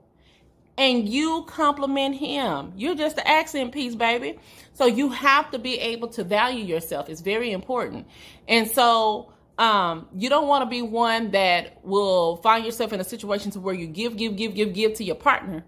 and 0.77 1.10
you 1.10 1.43
compliment 1.48 2.15
him. 2.15 2.74
You're 2.75 2.96
just 2.96 3.15
the 3.15 3.27
accent 3.27 3.72
piece, 3.72 3.96
baby. 3.96 4.39
So 4.74 4.86
you 4.86 5.10
have 5.10 5.50
to 5.51 5.60
be 5.60 5.79
able 5.79 6.10
to 6.10 6.24
value 6.24 6.63
yourself. 6.63 7.10
It's 7.10 7.22
very 7.22 7.51
important. 7.51 8.07
And 8.48 8.69
so 8.69 9.34
um, 9.57 10.07
you 10.15 10.29
don't 10.29 10.48
want 10.48 10.62
to 10.62 10.69
be 10.69 10.84
one 10.84 11.31
that 11.31 11.84
will 11.84 12.38
find 12.38 12.63
yourself 12.63 12.93
in 12.93 13.00
a 13.00 13.03
situation 13.03 13.50
to 13.51 13.60
where 13.60 13.74
you 13.74 13.88
give, 13.88 14.17
give, 14.17 14.36
give, 14.36 14.53
give, 14.53 14.74
give 14.74 14.93
to 14.96 15.03
your 15.03 15.15
partner. 15.15 15.65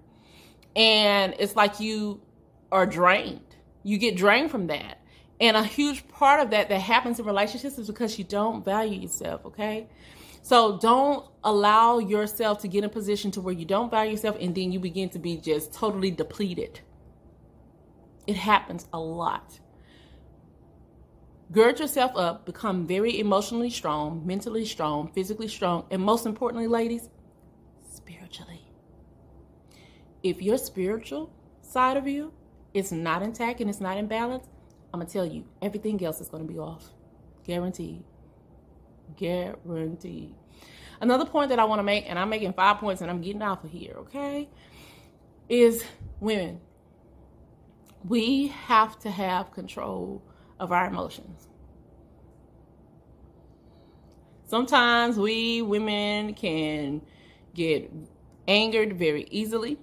And 0.75 1.33
it's 1.39 1.55
like 1.55 1.79
you 1.79 2.21
are 2.71 2.85
drained. 2.85 3.41
You 3.81 3.97
get 3.97 4.15
drained 4.15 4.51
from 4.51 4.67
that. 4.67 4.99
And 5.41 5.57
a 5.57 5.63
huge 5.63 6.07
part 6.09 6.41
of 6.41 6.51
that 6.51 6.69
that 6.69 6.81
happens 6.81 7.19
in 7.19 7.25
relationships 7.25 7.79
is 7.79 7.87
because 7.87 8.17
you 8.19 8.25
don't 8.25 8.63
value 8.63 8.99
yourself, 8.99 9.45
okay? 9.45 9.87
So 10.49 10.79
don't 10.79 11.27
allow 11.43 11.99
yourself 11.99 12.59
to 12.61 12.67
get 12.67 12.79
in 12.79 12.85
a 12.85 12.89
position 12.89 13.29
to 13.33 13.39
where 13.39 13.53
you 13.53 13.65
don't 13.65 13.91
value 13.91 14.13
yourself 14.13 14.35
and 14.39 14.55
then 14.55 14.71
you 14.71 14.79
begin 14.79 15.07
to 15.09 15.19
be 15.19 15.37
just 15.37 15.71
totally 15.75 16.09
depleted. 16.09 16.79
It 18.25 18.35
happens 18.35 18.87
a 18.91 18.99
lot. 18.99 19.59
Gird 21.51 21.79
yourself 21.79 22.13
up, 22.15 22.47
become 22.47 22.87
very 22.87 23.19
emotionally 23.19 23.69
strong, 23.69 24.25
mentally 24.25 24.65
strong, 24.65 25.11
physically 25.13 25.47
strong, 25.47 25.85
and 25.91 26.01
most 26.01 26.25
importantly, 26.25 26.65
ladies, 26.65 27.11
spiritually. 27.87 28.65
If 30.23 30.41
your 30.41 30.57
spiritual 30.57 31.31
side 31.61 31.95
of 31.95 32.07
you 32.07 32.33
is 32.73 32.91
not 32.91 33.21
intact 33.21 33.61
and 33.61 33.69
it's 33.69 33.81
not 33.81 33.97
in 33.97 34.07
balance, 34.07 34.47
I'm 34.95 34.99
gonna 34.99 35.11
tell 35.11 35.27
you, 35.27 35.45
everything 35.61 36.03
else 36.03 36.19
is 36.21 36.27
gonna 36.27 36.43
be 36.43 36.57
off. 36.57 36.89
Guaranteed. 37.43 38.03
Guaranteed. 39.17 40.35
Another 41.01 41.25
point 41.25 41.49
that 41.49 41.59
I 41.59 41.65
wanna 41.65 41.83
make, 41.83 42.09
and 42.09 42.19
I'm 42.19 42.29
making 42.29 42.53
five 42.53 42.77
points 42.77 43.01
and 43.01 43.09
I'm 43.09 43.21
getting 43.21 43.41
off 43.41 43.63
of 43.63 43.71
here, 43.71 43.95
okay? 43.99 44.49
Is 45.47 45.83
women. 46.19 46.59
We 48.07 48.47
have 48.47 48.99
to 48.99 49.11
have 49.11 49.51
control 49.51 50.21
of 50.59 50.71
our 50.71 50.87
emotions. 50.87 51.47
Sometimes 54.45 55.17
we 55.17 55.61
women 55.61 56.33
can 56.33 57.01
get 57.53 57.91
angered 58.47 58.97
very 58.97 59.27
easily 59.29 59.77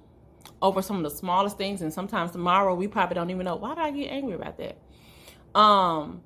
over 0.60 0.82
some 0.82 0.96
of 0.96 1.02
the 1.04 1.16
smallest 1.16 1.56
things, 1.56 1.82
and 1.82 1.92
sometimes 1.92 2.32
tomorrow 2.32 2.74
we 2.74 2.88
probably 2.88 3.14
don't 3.14 3.30
even 3.30 3.44
know 3.44 3.56
why 3.56 3.74
did 3.74 3.84
I 3.84 3.90
get 3.92 4.10
angry 4.10 4.34
about 4.34 4.58
that. 4.58 4.78
Um, 5.58 6.22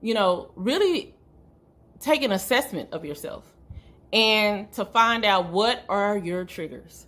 you 0.00 0.14
know, 0.14 0.50
really 0.54 1.14
take 2.02 2.22
an 2.22 2.32
assessment 2.32 2.92
of 2.92 3.04
yourself 3.04 3.44
and 4.12 4.70
to 4.72 4.84
find 4.84 5.24
out 5.24 5.48
what 5.48 5.84
are 5.88 6.18
your 6.18 6.44
triggers. 6.44 7.06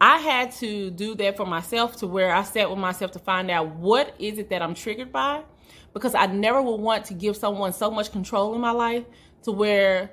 I 0.00 0.18
had 0.18 0.50
to 0.52 0.90
do 0.90 1.14
that 1.16 1.36
for 1.36 1.46
myself 1.46 1.96
to 1.98 2.08
where 2.08 2.34
I 2.34 2.42
sat 2.42 2.68
with 2.68 2.78
myself 2.78 3.12
to 3.12 3.20
find 3.20 3.50
out 3.50 3.68
what 3.76 4.16
is 4.18 4.38
it 4.38 4.50
that 4.50 4.60
I'm 4.60 4.74
triggered 4.74 5.12
by 5.12 5.42
because 5.92 6.14
I 6.14 6.26
never 6.26 6.60
would 6.60 6.80
want 6.80 7.04
to 7.06 7.14
give 7.14 7.36
someone 7.36 7.72
so 7.72 7.90
much 7.90 8.10
control 8.10 8.54
in 8.54 8.60
my 8.60 8.72
life 8.72 9.04
to 9.44 9.52
where 9.52 10.10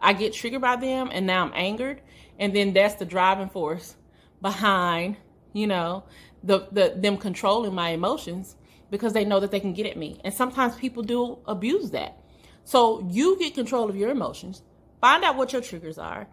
I 0.00 0.14
get 0.14 0.32
triggered 0.32 0.62
by 0.62 0.76
them 0.76 1.10
and 1.12 1.26
now 1.26 1.44
I'm 1.44 1.52
angered 1.54 2.00
and 2.40 2.54
then 2.54 2.72
that's 2.72 2.94
the 2.96 3.04
driving 3.04 3.48
force 3.48 3.94
behind, 4.42 5.16
you 5.52 5.66
know, 5.66 6.04
the, 6.42 6.66
the 6.72 6.94
them 6.96 7.18
controlling 7.18 7.74
my 7.74 7.90
emotions 7.90 8.56
because 8.90 9.12
they 9.12 9.24
know 9.24 9.40
that 9.40 9.50
they 9.50 9.60
can 9.60 9.74
get 9.74 9.86
at 9.86 9.96
me. 9.96 10.20
And 10.24 10.32
sometimes 10.32 10.74
people 10.76 11.02
do 11.02 11.38
abuse 11.46 11.90
that. 11.90 12.18
So 12.66 13.06
you 13.08 13.38
get 13.38 13.54
control 13.54 13.88
of 13.88 13.94
your 13.94 14.10
emotions, 14.10 14.64
find 15.00 15.22
out 15.22 15.36
what 15.36 15.52
your 15.52 15.62
triggers 15.62 15.98
are, 15.98 16.26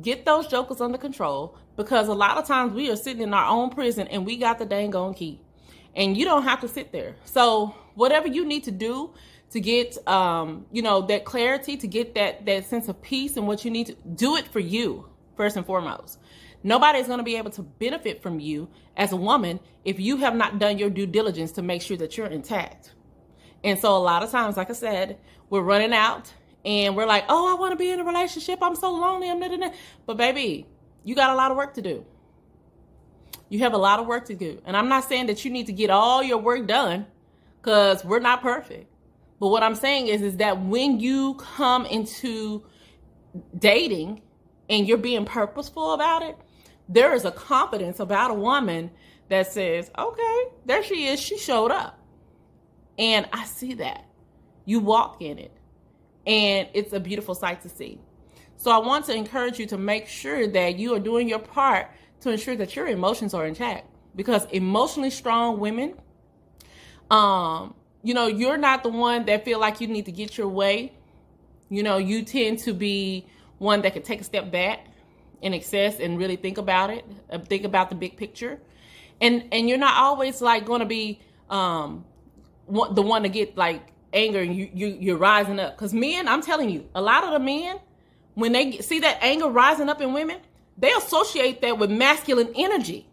get 0.00 0.24
those 0.24 0.46
jokers 0.46 0.80
under 0.80 0.98
control 0.98 1.58
because 1.76 2.06
a 2.06 2.14
lot 2.14 2.38
of 2.38 2.46
times 2.46 2.72
we 2.74 2.88
are 2.92 2.96
sitting 2.96 3.22
in 3.22 3.34
our 3.34 3.46
own 3.46 3.70
prison 3.70 4.06
and 4.06 4.24
we 4.24 4.36
got 4.36 4.60
the 4.60 4.64
dang 4.64 4.94
on 4.94 5.14
key 5.14 5.40
and 5.96 6.16
you 6.16 6.24
don't 6.24 6.44
have 6.44 6.60
to 6.60 6.68
sit 6.68 6.92
there. 6.92 7.16
So 7.24 7.74
whatever 7.96 8.28
you 8.28 8.44
need 8.44 8.62
to 8.64 8.70
do 8.70 9.12
to 9.50 9.58
get 9.58 9.98
um, 10.06 10.64
you 10.70 10.80
know 10.80 11.02
that 11.02 11.24
clarity, 11.24 11.76
to 11.78 11.88
get 11.88 12.14
that 12.14 12.46
that 12.46 12.66
sense 12.66 12.86
of 12.86 13.02
peace 13.02 13.36
and 13.36 13.48
what 13.48 13.64
you 13.64 13.70
need 13.72 13.88
to 13.88 13.96
do 14.14 14.36
it 14.36 14.46
for 14.46 14.60
you 14.60 15.08
first 15.36 15.56
and 15.56 15.66
foremost. 15.66 16.20
Nobody 16.62 17.00
is 17.00 17.08
going 17.08 17.18
to 17.18 17.24
be 17.24 17.34
able 17.34 17.50
to 17.50 17.62
benefit 17.62 18.22
from 18.22 18.38
you 18.38 18.68
as 18.96 19.10
a 19.10 19.16
woman 19.16 19.58
if 19.84 19.98
you 19.98 20.18
have 20.18 20.36
not 20.36 20.60
done 20.60 20.78
your 20.78 20.90
due 20.90 21.06
diligence 21.06 21.50
to 21.52 21.62
make 21.62 21.82
sure 21.82 21.96
that 21.96 22.16
you're 22.16 22.28
intact. 22.28 22.92
And 23.62 23.78
so 23.78 23.96
a 23.96 23.98
lot 23.98 24.22
of 24.22 24.30
times, 24.30 24.56
like 24.56 24.70
I 24.70 24.74
said, 24.74 25.18
we're 25.50 25.60
running 25.60 25.92
out 25.92 26.32
and 26.64 26.96
we're 26.96 27.06
like, 27.06 27.24
"Oh, 27.28 27.50
I 27.50 27.58
want 27.58 27.72
to 27.72 27.76
be 27.76 27.90
in 27.90 28.00
a 28.00 28.04
relationship. 28.04 28.58
I'm 28.62 28.74
so 28.74 28.90
lonely. 28.90 29.30
I'm 29.30 29.38
not." 29.38 29.72
But 30.06 30.16
baby, 30.16 30.66
you 31.04 31.14
got 31.14 31.30
a 31.30 31.34
lot 31.34 31.50
of 31.50 31.56
work 31.56 31.74
to 31.74 31.82
do. 31.82 32.04
You 33.48 33.60
have 33.60 33.74
a 33.74 33.78
lot 33.78 33.98
of 33.98 34.06
work 34.06 34.26
to 34.26 34.34
do. 34.34 34.60
And 34.64 34.76
I'm 34.76 34.88
not 34.88 35.04
saying 35.04 35.26
that 35.26 35.44
you 35.44 35.50
need 35.50 35.66
to 35.66 35.72
get 35.72 35.90
all 35.90 36.22
your 36.22 36.38
work 36.38 36.66
done 36.66 37.06
cuz 37.62 38.04
we're 38.04 38.20
not 38.20 38.42
perfect. 38.42 38.86
But 39.40 39.48
what 39.48 39.62
I'm 39.62 39.74
saying 39.74 40.06
is 40.06 40.22
is 40.22 40.36
that 40.36 40.60
when 40.62 41.00
you 41.00 41.34
come 41.34 41.86
into 41.86 42.64
dating 43.58 44.22
and 44.68 44.86
you're 44.86 44.98
being 44.98 45.24
purposeful 45.24 45.92
about 45.92 46.22
it, 46.22 46.36
there 46.88 47.14
is 47.14 47.24
a 47.24 47.30
confidence 47.30 48.00
about 48.00 48.30
a 48.30 48.34
woman 48.34 48.90
that 49.28 49.52
says, 49.52 49.90
"Okay, 49.98 50.44
there 50.66 50.82
she 50.82 51.06
is. 51.06 51.20
She 51.20 51.38
showed 51.38 51.70
up." 51.70 51.99
And 53.00 53.26
I 53.32 53.44
see 53.46 53.74
that. 53.74 54.04
You 54.66 54.78
walk 54.78 55.20
in 55.20 55.38
it. 55.38 55.50
And 56.26 56.68
it's 56.74 56.92
a 56.92 57.00
beautiful 57.00 57.34
sight 57.34 57.62
to 57.62 57.68
see. 57.68 57.98
So 58.56 58.70
I 58.70 58.78
want 58.78 59.06
to 59.06 59.14
encourage 59.14 59.58
you 59.58 59.66
to 59.66 59.78
make 59.78 60.06
sure 60.06 60.46
that 60.46 60.78
you 60.78 60.94
are 60.94 61.00
doing 61.00 61.28
your 61.28 61.38
part 61.38 61.90
to 62.20 62.30
ensure 62.30 62.54
that 62.56 62.76
your 62.76 62.86
emotions 62.86 63.32
are 63.32 63.46
intact 63.46 63.86
because 64.14 64.44
emotionally 64.46 65.08
strong 65.08 65.58
women 65.58 65.94
um 67.10 67.74
you 68.02 68.12
know 68.12 68.26
you're 68.26 68.56
not 68.56 68.82
the 68.82 68.88
one 68.88 69.24
that 69.24 69.44
feel 69.44 69.58
like 69.58 69.80
you 69.80 69.86
need 69.86 70.04
to 70.04 70.12
get 70.12 70.36
your 70.36 70.48
way 70.48 70.92
you 71.68 71.82
know 71.82 71.96
you 71.96 72.22
tend 72.22 72.58
to 72.58 72.74
be 72.74 73.26
one 73.58 73.80
that 73.82 73.92
can 73.92 74.02
take 74.02 74.20
a 74.20 74.24
step 74.24 74.50
back 74.50 74.86
in 75.42 75.54
excess 75.54 75.98
and 75.98 76.18
really 76.18 76.36
think 76.36 76.58
about 76.58 76.90
it 76.90 77.04
uh, 77.30 77.38
think 77.38 77.64
about 77.64 77.88
the 77.88 77.94
big 77.94 78.16
picture 78.16 78.60
and 79.20 79.44
and 79.52 79.68
you're 79.68 79.78
not 79.78 79.96
always 79.96 80.42
like 80.42 80.64
going 80.66 80.80
to 80.80 80.86
be 80.86 81.20
um 81.48 82.04
the 82.70 83.02
one 83.02 83.22
to 83.22 83.28
get 83.28 83.56
like 83.56 83.92
anger 84.12 84.40
and 84.40 84.56
you, 84.56 84.68
you 84.72 84.86
you're 85.00 85.16
rising 85.16 85.60
up 85.60 85.76
because 85.76 85.94
men 85.94 86.26
i'm 86.26 86.42
telling 86.42 86.68
you 86.68 86.84
a 86.96 87.00
lot 87.00 87.22
of 87.22 87.30
the 87.30 87.38
men 87.38 87.78
when 88.34 88.52
they 88.52 88.78
see 88.78 88.98
that 89.00 89.18
anger 89.22 89.48
rising 89.48 89.88
up 89.88 90.00
in 90.00 90.12
women 90.12 90.40
they 90.80 90.92
associate 90.92 91.60
that 91.60 91.78
with 91.78 91.90
masculine 91.90 92.52
energy. 92.56 93.06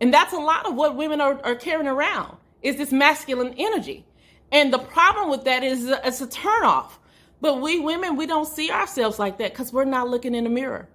And 0.00 0.12
that's 0.12 0.32
a 0.32 0.38
lot 0.38 0.66
of 0.66 0.74
what 0.74 0.96
women 0.96 1.20
are, 1.20 1.38
are 1.44 1.54
carrying 1.54 1.86
around 1.86 2.38
is 2.62 2.76
this 2.76 2.92
masculine 2.92 3.54
energy. 3.58 4.06
And 4.50 4.72
the 4.72 4.78
problem 4.78 5.28
with 5.28 5.44
that 5.44 5.62
is 5.62 5.86
uh, 5.86 6.00
it's 6.02 6.20
a 6.20 6.26
turnoff. 6.26 6.92
But 7.40 7.60
we 7.60 7.78
women, 7.78 8.16
we 8.16 8.26
don't 8.26 8.48
see 8.48 8.70
ourselves 8.70 9.18
like 9.18 9.38
that 9.38 9.52
because 9.52 9.72
we're 9.72 9.84
not 9.84 10.08
looking 10.08 10.34
in 10.34 10.44
the 10.44 10.50
mirror. 10.50 10.88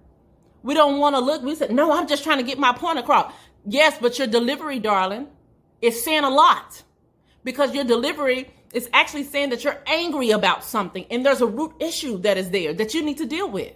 We 0.64 0.74
don't 0.74 0.98
want 0.98 1.14
to 1.14 1.20
look. 1.20 1.42
We 1.42 1.54
said, 1.54 1.70
no, 1.70 1.92
I'm 1.92 2.08
just 2.08 2.24
trying 2.24 2.38
to 2.38 2.44
get 2.44 2.58
my 2.58 2.72
point 2.72 2.98
across. 2.98 3.32
Yes, 3.64 3.96
but 4.00 4.18
your 4.18 4.26
delivery, 4.26 4.80
darling, 4.80 5.28
is 5.80 6.04
saying 6.04 6.24
a 6.24 6.30
lot 6.30 6.82
because 7.44 7.74
your 7.74 7.84
delivery 7.84 8.50
is 8.72 8.88
actually 8.92 9.24
saying 9.24 9.50
that 9.50 9.64
you're 9.64 9.80
angry 9.86 10.30
about 10.30 10.64
something 10.64 11.04
and 11.10 11.24
there's 11.24 11.40
a 11.40 11.46
root 11.46 11.72
issue 11.80 12.18
that 12.18 12.38
is 12.38 12.50
there 12.50 12.72
that 12.72 12.94
you 12.94 13.02
need 13.02 13.18
to 13.18 13.26
deal 13.26 13.50
with. 13.50 13.72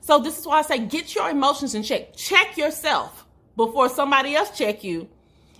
So 0.00 0.20
this 0.20 0.38
is 0.38 0.46
why 0.46 0.58
I 0.58 0.62
say 0.62 0.78
get 0.78 1.14
your 1.14 1.28
emotions 1.30 1.74
in 1.74 1.82
check. 1.82 2.14
Check 2.14 2.56
yourself 2.56 3.26
before 3.56 3.88
somebody 3.88 4.36
else 4.36 4.56
check 4.56 4.84
you. 4.84 5.08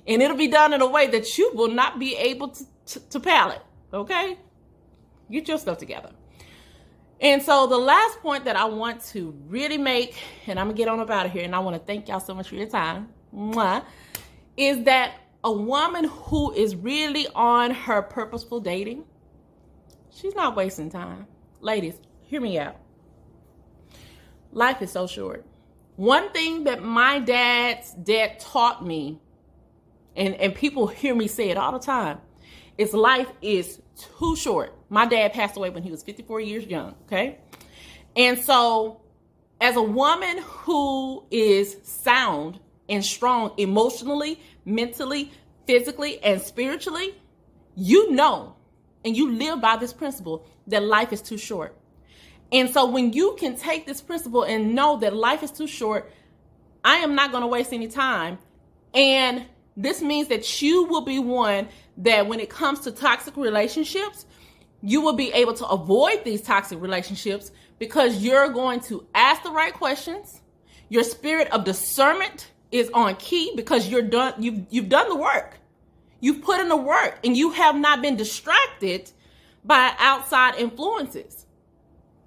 And 0.06 0.22
it'll 0.22 0.36
be 0.36 0.46
done 0.46 0.72
in 0.72 0.80
a 0.80 0.86
way 0.86 1.08
that 1.08 1.36
you 1.36 1.50
will 1.54 1.68
not 1.68 1.98
be 1.98 2.14
able 2.16 2.48
to, 2.48 2.64
to, 2.86 3.00
to 3.10 3.20
palate. 3.20 3.62
Okay? 3.92 4.38
Get 5.30 5.48
your 5.48 5.58
stuff 5.58 5.78
together. 5.78 6.10
And 7.20 7.42
so 7.42 7.66
the 7.66 7.78
last 7.78 8.20
point 8.20 8.44
that 8.44 8.56
I 8.56 8.66
want 8.66 9.02
to 9.06 9.34
really 9.48 9.78
make, 9.78 10.16
and 10.46 10.60
I'm 10.60 10.66
gonna 10.66 10.76
get 10.76 10.88
on 10.88 11.00
up 11.00 11.10
out 11.10 11.26
of 11.26 11.32
here, 11.32 11.42
and 11.42 11.54
I 11.54 11.58
want 11.60 11.74
to 11.74 11.82
thank 11.82 12.08
y'all 12.08 12.20
so 12.20 12.34
much 12.34 12.48
for 12.48 12.56
your 12.56 12.68
time, 12.68 13.08
mwah, 13.34 13.82
is 14.56 14.84
that 14.84 15.14
a 15.46 15.52
woman 15.52 16.02
who 16.06 16.52
is 16.52 16.74
really 16.74 17.28
on 17.32 17.70
her 17.70 18.02
purposeful 18.02 18.58
dating, 18.58 19.04
she's 20.10 20.34
not 20.34 20.56
wasting 20.56 20.90
time. 20.90 21.24
Ladies, 21.60 22.00
hear 22.22 22.40
me 22.40 22.58
out. 22.58 22.76
Life 24.50 24.82
is 24.82 24.90
so 24.90 25.06
short. 25.06 25.46
One 25.94 26.32
thing 26.32 26.64
that 26.64 26.82
my 26.82 27.20
dad's 27.20 27.92
dad 27.92 28.40
taught 28.40 28.84
me, 28.84 29.20
and, 30.16 30.34
and 30.34 30.52
people 30.52 30.88
hear 30.88 31.14
me 31.14 31.28
say 31.28 31.50
it 31.50 31.56
all 31.56 31.70
the 31.70 31.78
time, 31.78 32.18
is 32.76 32.92
life 32.92 33.30
is 33.40 33.80
too 34.18 34.34
short. 34.34 34.76
My 34.88 35.06
dad 35.06 35.32
passed 35.32 35.56
away 35.56 35.70
when 35.70 35.84
he 35.84 35.92
was 35.92 36.02
54 36.02 36.40
years 36.40 36.66
young, 36.66 36.96
okay? 37.06 37.38
And 38.16 38.36
so, 38.36 39.00
as 39.60 39.76
a 39.76 39.82
woman 39.82 40.38
who 40.38 41.24
is 41.30 41.76
sound 41.84 42.58
and 42.88 43.04
strong 43.04 43.52
emotionally, 43.58 44.40
mentally, 44.66 45.32
physically, 45.66 46.22
and 46.22 46.42
spiritually, 46.42 47.14
you 47.74 48.12
know 48.12 48.56
and 49.06 49.16
you 49.16 49.30
live 49.30 49.60
by 49.60 49.76
this 49.76 49.92
principle 49.92 50.44
that 50.66 50.82
life 50.82 51.12
is 51.12 51.22
too 51.22 51.38
short. 51.38 51.78
And 52.50 52.68
so 52.68 52.90
when 52.90 53.12
you 53.12 53.36
can 53.38 53.56
take 53.56 53.86
this 53.86 54.00
principle 54.00 54.42
and 54.42 54.74
know 54.74 54.98
that 54.98 55.14
life 55.14 55.44
is 55.44 55.52
too 55.52 55.68
short, 55.68 56.12
I 56.84 56.96
am 56.96 57.14
not 57.14 57.30
going 57.30 57.42
to 57.42 57.46
waste 57.46 57.72
any 57.72 57.86
time. 57.86 58.38
And 58.92 59.46
this 59.76 60.02
means 60.02 60.26
that 60.28 60.60
you 60.60 60.84
will 60.84 61.02
be 61.02 61.20
one 61.20 61.68
that 61.98 62.26
when 62.26 62.40
it 62.40 62.50
comes 62.50 62.80
to 62.80 62.90
toxic 62.90 63.36
relationships, 63.36 64.26
you 64.82 65.00
will 65.00 65.12
be 65.12 65.32
able 65.32 65.54
to 65.54 65.66
avoid 65.66 66.24
these 66.24 66.42
toxic 66.42 66.80
relationships 66.80 67.52
because 67.78 68.24
you're 68.24 68.48
going 68.48 68.80
to 68.80 69.06
ask 69.14 69.44
the 69.44 69.50
right 69.50 69.72
questions. 69.72 70.40
Your 70.88 71.04
spirit 71.04 71.48
of 71.52 71.64
discernment 71.64 72.50
is 72.72 72.90
on 72.90 73.16
key 73.16 73.52
because 73.56 73.88
you're 73.88 74.02
done 74.02 74.34
you've 74.42 74.66
you've 74.70 74.88
done 74.88 75.08
the 75.08 75.16
work. 75.16 75.58
You've 76.20 76.42
put 76.42 76.60
in 76.60 76.68
the 76.68 76.76
work 76.76 77.18
and 77.24 77.36
you 77.36 77.50
have 77.50 77.76
not 77.76 78.02
been 78.02 78.16
distracted 78.16 79.10
by 79.64 79.92
outside 79.98 80.56
influences. 80.56 81.46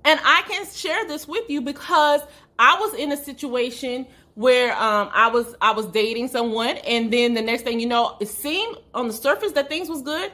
And 0.05 0.19
I 0.23 0.43
can 0.47 0.65
share 0.65 1.05
this 1.07 1.27
with 1.27 1.49
you 1.49 1.61
because 1.61 2.21
I 2.57 2.79
was 2.79 2.93
in 2.93 3.11
a 3.11 3.17
situation 3.17 4.07
where 4.35 4.71
um, 4.73 5.09
I 5.13 5.27
was 5.29 5.55
I 5.59 5.71
was 5.71 5.85
dating 5.87 6.29
someone, 6.29 6.77
and 6.77 7.11
then 7.11 7.33
the 7.33 7.41
next 7.41 7.63
thing 7.63 7.79
you 7.79 7.87
know, 7.87 8.15
it 8.19 8.29
seemed 8.29 8.77
on 8.93 9.07
the 9.07 9.13
surface 9.13 9.51
that 9.53 9.67
things 9.67 9.89
was 9.89 10.01
good, 10.01 10.31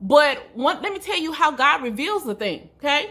but 0.00 0.38
one, 0.54 0.80
let 0.82 0.92
me 0.92 0.98
tell 0.98 1.18
you 1.18 1.32
how 1.32 1.50
God 1.50 1.82
reveals 1.82 2.24
the 2.24 2.34
thing. 2.34 2.70
Okay, 2.78 3.10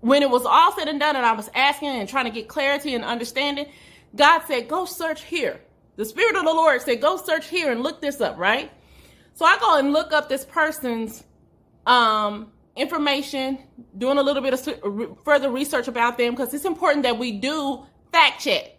when 0.00 0.22
it 0.22 0.30
was 0.30 0.44
all 0.44 0.72
said 0.72 0.88
and 0.88 0.98
done, 1.00 1.16
and 1.16 1.26
I 1.26 1.32
was 1.32 1.50
asking 1.54 1.88
and 1.88 2.08
trying 2.08 2.24
to 2.26 2.30
get 2.30 2.48
clarity 2.48 2.94
and 2.94 3.04
understanding, 3.04 3.66
God 4.14 4.42
said, 4.46 4.68
"Go 4.68 4.84
search 4.84 5.22
here." 5.24 5.60
The 5.96 6.04
Spirit 6.04 6.36
of 6.36 6.44
the 6.44 6.52
Lord 6.52 6.80
said, 6.82 7.00
"Go 7.00 7.16
search 7.16 7.48
here 7.48 7.70
and 7.70 7.82
look 7.82 8.00
this 8.00 8.20
up." 8.20 8.38
Right. 8.38 8.70
So 9.34 9.44
I 9.44 9.58
go 9.58 9.78
and 9.78 9.92
look 9.92 10.12
up 10.12 10.28
this 10.28 10.44
person's 10.44 11.24
um, 11.86 12.52
information, 12.76 13.58
doing 13.96 14.18
a 14.18 14.22
little 14.22 14.42
bit 14.42 14.54
of 14.54 15.24
further 15.24 15.50
research 15.50 15.88
about 15.88 16.18
them 16.18 16.34
because 16.34 16.52
it's 16.54 16.64
important 16.64 17.02
that 17.04 17.18
we 17.18 17.32
do 17.32 17.84
fact 18.12 18.42
check. 18.42 18.72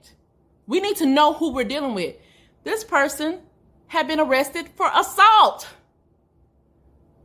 We 0.67 0.79
need 0.79 0.97
to 0.97 1.05
know 1.05 1.33
who 1.33 1.51
we're 1.53 1.65
dealing 1.65 1.95
with. 1.95 2.15
This 2.63 2.83
person 2.83 3.39
had 3.87 4.07
been 4.07 4.19
arrested 4.19 4.69
for 4.75 4.89
assault. 4.93 5.67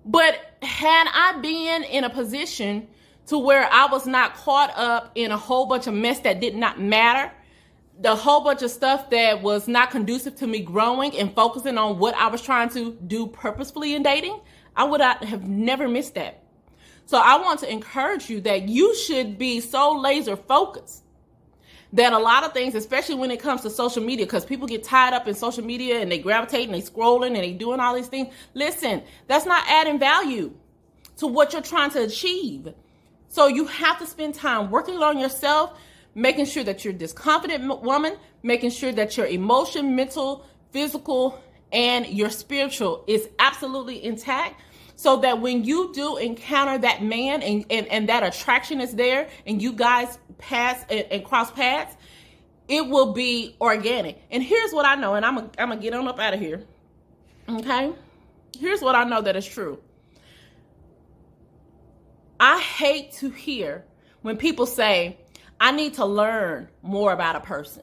But 0.05 0.35
had 0.63 1.07
I 1.13 1.41
been 1.41 1.85
in 1.85 2.05
a 2.05 2.11
position 2.11 2.89
to 3.27 3.39
where 3.39 3.69
I 3.73 3.87
was 3.87 4.07
not 4.07 4.35
caught 4.35 4.73
up 4.77 5.13
in 5.15 5.33
a 5.33 5.37
whole 5.37 5.67
bunch 5.67 5.87
of 5.87 5.95
mess 5.95 6.21
that 6.21 6.41
did 6.41 6.55
not 6.55 6.81
matter, 6.81 7.33
the 7.99 8.15
whole 8.15 8.43
bunch 8.43 8.63
of 8.63 8.71
stuff 8.71 9.11
that 9.11 9.43
was 9.43 9.67
not 9.67 9.91
conducive 9.91 10.37
to 10.37 10.47
me 10.47 10.61
growing 10.61 11.17
and 11.19 11.35
focusing 11.35 11.79
on 11.79 11.99
what 11.99 12.15
I 12.15 12.29
was 12.29 12.43
trying 12.43 12.69
to 12.71 12.93
do 13.07 13.27
purposefully 13.27 13.95
in 13.95 14.03
dating, 14.03 14.41
I 14.77 14.85
would 14.85 15.01
have 15.01 15.49
never 15.49 15.89
missed 15.89 16.15
that. 16.15 16.43
So 17.07 17.19
I 17.19 17.39
want 17.39 17.61
to 17.61 17.71
encourage 17.71 18.29
you 18.29 18.41
that 18.43 18.69
you 18.69 18.95
should 18.95 19.39
be 19.39 19.61
so 19.61 19.93
laser 19.93 20.37
focused 20.37 21.05
that 21.93 22.13
a 22.13 22.19
lot 22.19 22.45
of 22.45 22.53
things, 22.53 22.75
especially 22.75 23.15
when 23.15 23.31
it 23.31 23.41
comes 23.41 23.63
to 23.63 23.71
social 23.71 24.03
media, 24.03 24.27
because 24.27 24.45
people 24.45 24.67
get 24.67 24.85
tied 24.85 25.15
up 25.15 25.27
in 25.27 25.35
social 25.35 25.65
media 25.65 26.01
and 26.01 26.11
they 26.11 26.19
gravitate 26.19 26.67
and 26.67 26.75
they 26.75 26.83
scrolling 26.83 27.29
and 27.29 27.37
they 27.37 27.53
doing 27.53 27.81
all 27.81 27.95
these 27.95 28.09
things. 28.09 28.35
Listen, 28.55 29.03
that's 29.29 29.47
not 29.47 29.65
adding 29.69 29.99
value 29.99 30.53
to 31.17 31.27
what 31.27 31.53
you're 31.53 31.63
trying 31.63 31.91
to 31.91 32.03
achieve. 32.03 32.75
So 33.29 33.47
you 33.47 33.67
have 33.67 33.99
to 33.99 34.07
spend 34.07 34.35
time 34.35 34.71
working 34.71 35.03
on 35.03 35.19
yourself, 35.19 35.79
making 36.15 36.47
sure 36.47 36.65
that 36.65 36.85
you're 36.85 36.95
this 36.95 37.13
confident 37.13 37.83
woman, 37.83 38.17
making 38.43 38.71
sure 38.71 38.93
that 38.93 39.17
your 39.17 39.27
emotion, 39.27 39.95
mental, 39.95 40.47
physical, 40.71 41.41
and 41.73 42.07
your 42.07 42.31
spiritual 42.31 43.05
is 43.07 43.29
absolutely 43.39 44.05
intact 44.05 44.61
so 44.97 45.19
that 45.19 45.41
when 45.41 45.63
you 45.63 45.93
do 45.93 46.17
encounter 46.17 46.79
that 46.79 47.03
man 47.03 47.43
and, 47.43 47.67
and, 47.69 47.87
and 47.89 48.09
that 48.09 48.23
attraction 48.23 48.81
is 48.81 48.95
there 48.95 49.29
and 49.47 49.61
you 49.61 49.73
guys 49.73 50.19
pass 50.39 50.85
and, 50.89 51.07
and 51.11 51.25
cross 51.25 51.51
paths, 51.51 51.95
it 52.69 52.89
will 52.89 53.13
be 53.13 53.57
organic. 53.61 54.21
And 54.31 54.43
here's 54.43 54.73
what 54.73 54.87
I 54.87 54.95
know, 54.95 55.15
and 55.15 55.25
I'm 55.25 55.37
going 55.37 55.71
to 55.71 55.77
get 55.77 55.95
on 55.95 56.09
up 56.09 56.19
out 56.19 56.35
of 56.35 56.41
here. 56.41 56.65
Okay? 57.49 57.93
Here's 58.59 58.81
what 58.81 58.95
I 58.95 59.05
know 59.05 59.21
that 59.21 59.37
is 59.37 59.47
true. 59.47 59.79
I 62.39 62.61
hate 62.61 63.13
to 63.15 63.31
hear 63.31 63.85
when 64.23 64.37
people 64.37 64.67
say, 64.67 65.19
I 65.61 65.73
need 65.73 65.95
to 65.95 66.05
learn 66.05 66.69
more 66.83 67.13
about 67.13 67.37
a 67.37 67.41
person. 67.41 67.83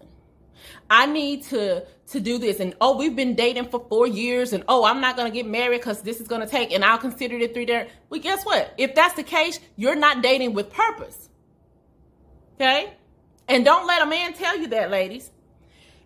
I 0.89 1.05
need 1.05 1.43
to 1.45 1.85
to 2.07 2.19
do 2.19 2.37
this 2.37 2.59
and 2.59 2.75
oh 2.79 2.95
we've 2.97 3.15
been 3.15 3.33
dating 3.33 3.69
for 3.69 3.85
four 3.89 4.05
years 4.05 4.53
and 4.53 4.63
oh 4.67 4.85
I'm 4.85 5.01
not 5.01 5.17
gonna 5.17 5.31
get 5.31 5.47
married 5.47 5.79
because 5.79 6.01
this 6.01 6.19
is 6.19 6.27
gonna 6.27 6.47
take 6.47 6.71
and 6.71 6.85
I'll 6.85 6.97
consider 6.97 7.37
it 7.37 7.53
three 7.53 7.65
there. 7.65 7.87
Well 8.09 8.21
guess 8.21 8.43
what? 8.43 8.73
If 8.77 8.93
that's 8.93 9.15
the 9.15 9.23
case, 9.23 9.59
you're 9.75 9.95
not 9.95 10.21
dating 10.21 10.53
with 10.53 10.71
purpose. 10.71 11.29
Okay? 12.55 12.93
And 13.47 13.65
don't 13.65 13.87
let 13.87 14.03
a 14.03 14.05
man 14.05 14.33
tell 14.33 14.57
you 14.57 14.67
that, 14.67 14.91
ladies. 14.91 15.31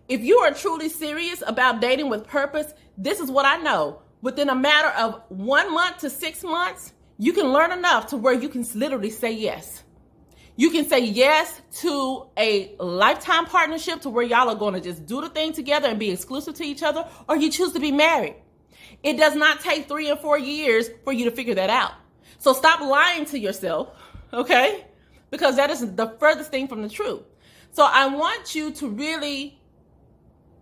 If 0.08 0.22
you 0.22 0.38
are 0.38 0.52
truly 0.52 0.88
serious 0.88 1.42
about 1.46 1.80
dating 1.80 2.08
with 2.08 2.26
purpose, 2.26 2.72
this 2.96 3.20
is 3.20 3.30
what 3.30 3.44
I 3.44 3.58
know. 3.58 4.00
Within 4.22 4.48
a 4.48 4.54
matter 4.54 4.88
of 4.88 5.22
one 5.28 5.72
month 5.72 5.98
to 5.98 6.10
six 6.10 6.42
months, 6.42 6.94
you 7.18 7.32
can 7.32 7.52
learn 7.52 7.72
enough 7.72 8.08
to 8.08 8.16
where 8.16 8.34
you 8.34 8.48
can 8.48 8.64
literally 8.74 9.10
say 9.10 9.32
yes. 9.32 9.82
You 10.56 10.70
can 10.70 10.88
say 10.88 11.04
yes 11.04 11.60
to 11.80 12.26
a 12.36 12.74
lifetime 12.80 13.46
partnership 13.46 14.00
to 14.02 14.10
where 14.10 14.24
y'all 14.24 14.48
are 14.48 14.56
going 14.56 14.74
to 14.74 14.80
just 14.80 15.06
do 15.06 15.20
the 15.20 15.28
thing 15.28 15.52
together 15.52 15.88
and 15.88 15.98
be 15.98 16.10
exclusive 16.10 16.54
to 16.54 16.64
each 16.64 16.82
other, 16.82 17.06
or 17.28 17.36
you 17.36 17.50
choose 17.50 17.72
to 17.72 17.80
be 17.80 17.92
married. 17.92 18.36
It 19.02 19.16
does 19.16 19.36
not 19.36 19.60
take 19.60 19.86
three 19.86 20.10
and 20.10 20.18
four 20.18 20.38
years 20.38 20.90
for 21.04 21.12
you 21.12 21.24
to 21.26 21.30
figure 21.30 21.54
that 21.54 21.70
out. 21.70 21.92
So 22.38 22.52
stop 22.52 22.80
lying 22.80 23.24
to 23.26 23.38
yourself, 23.38 23.88
okay? 24.32 24.84
Because 25.30 25.56
that 25.56 25.70
is 25.70 25.94
the 25.94 26.16
furthest 26.18 26.50
thing 26.50 26.66
from 26.66 26.82
the 26.82 26.88
truth. 26.88 27.22
So 27.70 27.86
I 27.88 28.06
want 28.06 28.54
you 28.54 28.72
to 28.72 28.88
really 28.88 29.60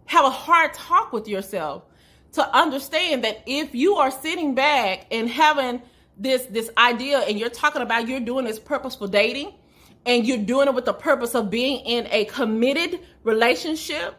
have 0.06 0.24
a 0.24 0.30
hard 0.30 0.74
talk 0.74 1.12
with 1.12 1.28
yourself 1.28 1.84
to 2.32 2.56
understand 2.56 3.24
that 3.24 3.42
if 3.46 3.74
you 3.74 3.96
are 3.96 4.10
sitting 4.10 4.54
back 4.54 5.06
and 5.10 5.28
having 5.28 5.80
this 6.16 6.46
this 6.46 6.70
idea 6.78 7.20
and 7.20 7.38
you're 7.38 7.50
talking 7.50 7.82
about 7.82 8.08
you're 8.08 8.20
doing 8.20 8.44
this 8.44 8.58
purposeful 8.58 9.08
dating 9.08 9.52
and 10.06 10.26
you're 10.26 10.38
doing 10.38 10.68
it 10.68 10.74
with 10.74 10.84
the 10.84 10.94
purpose 10.94 11.34
of 11.34 11.50
being 11.50 11.84
in 11.84 12.06
a 12.10 12.24
committed 12.26 13.00
relationship, 13.24 14.14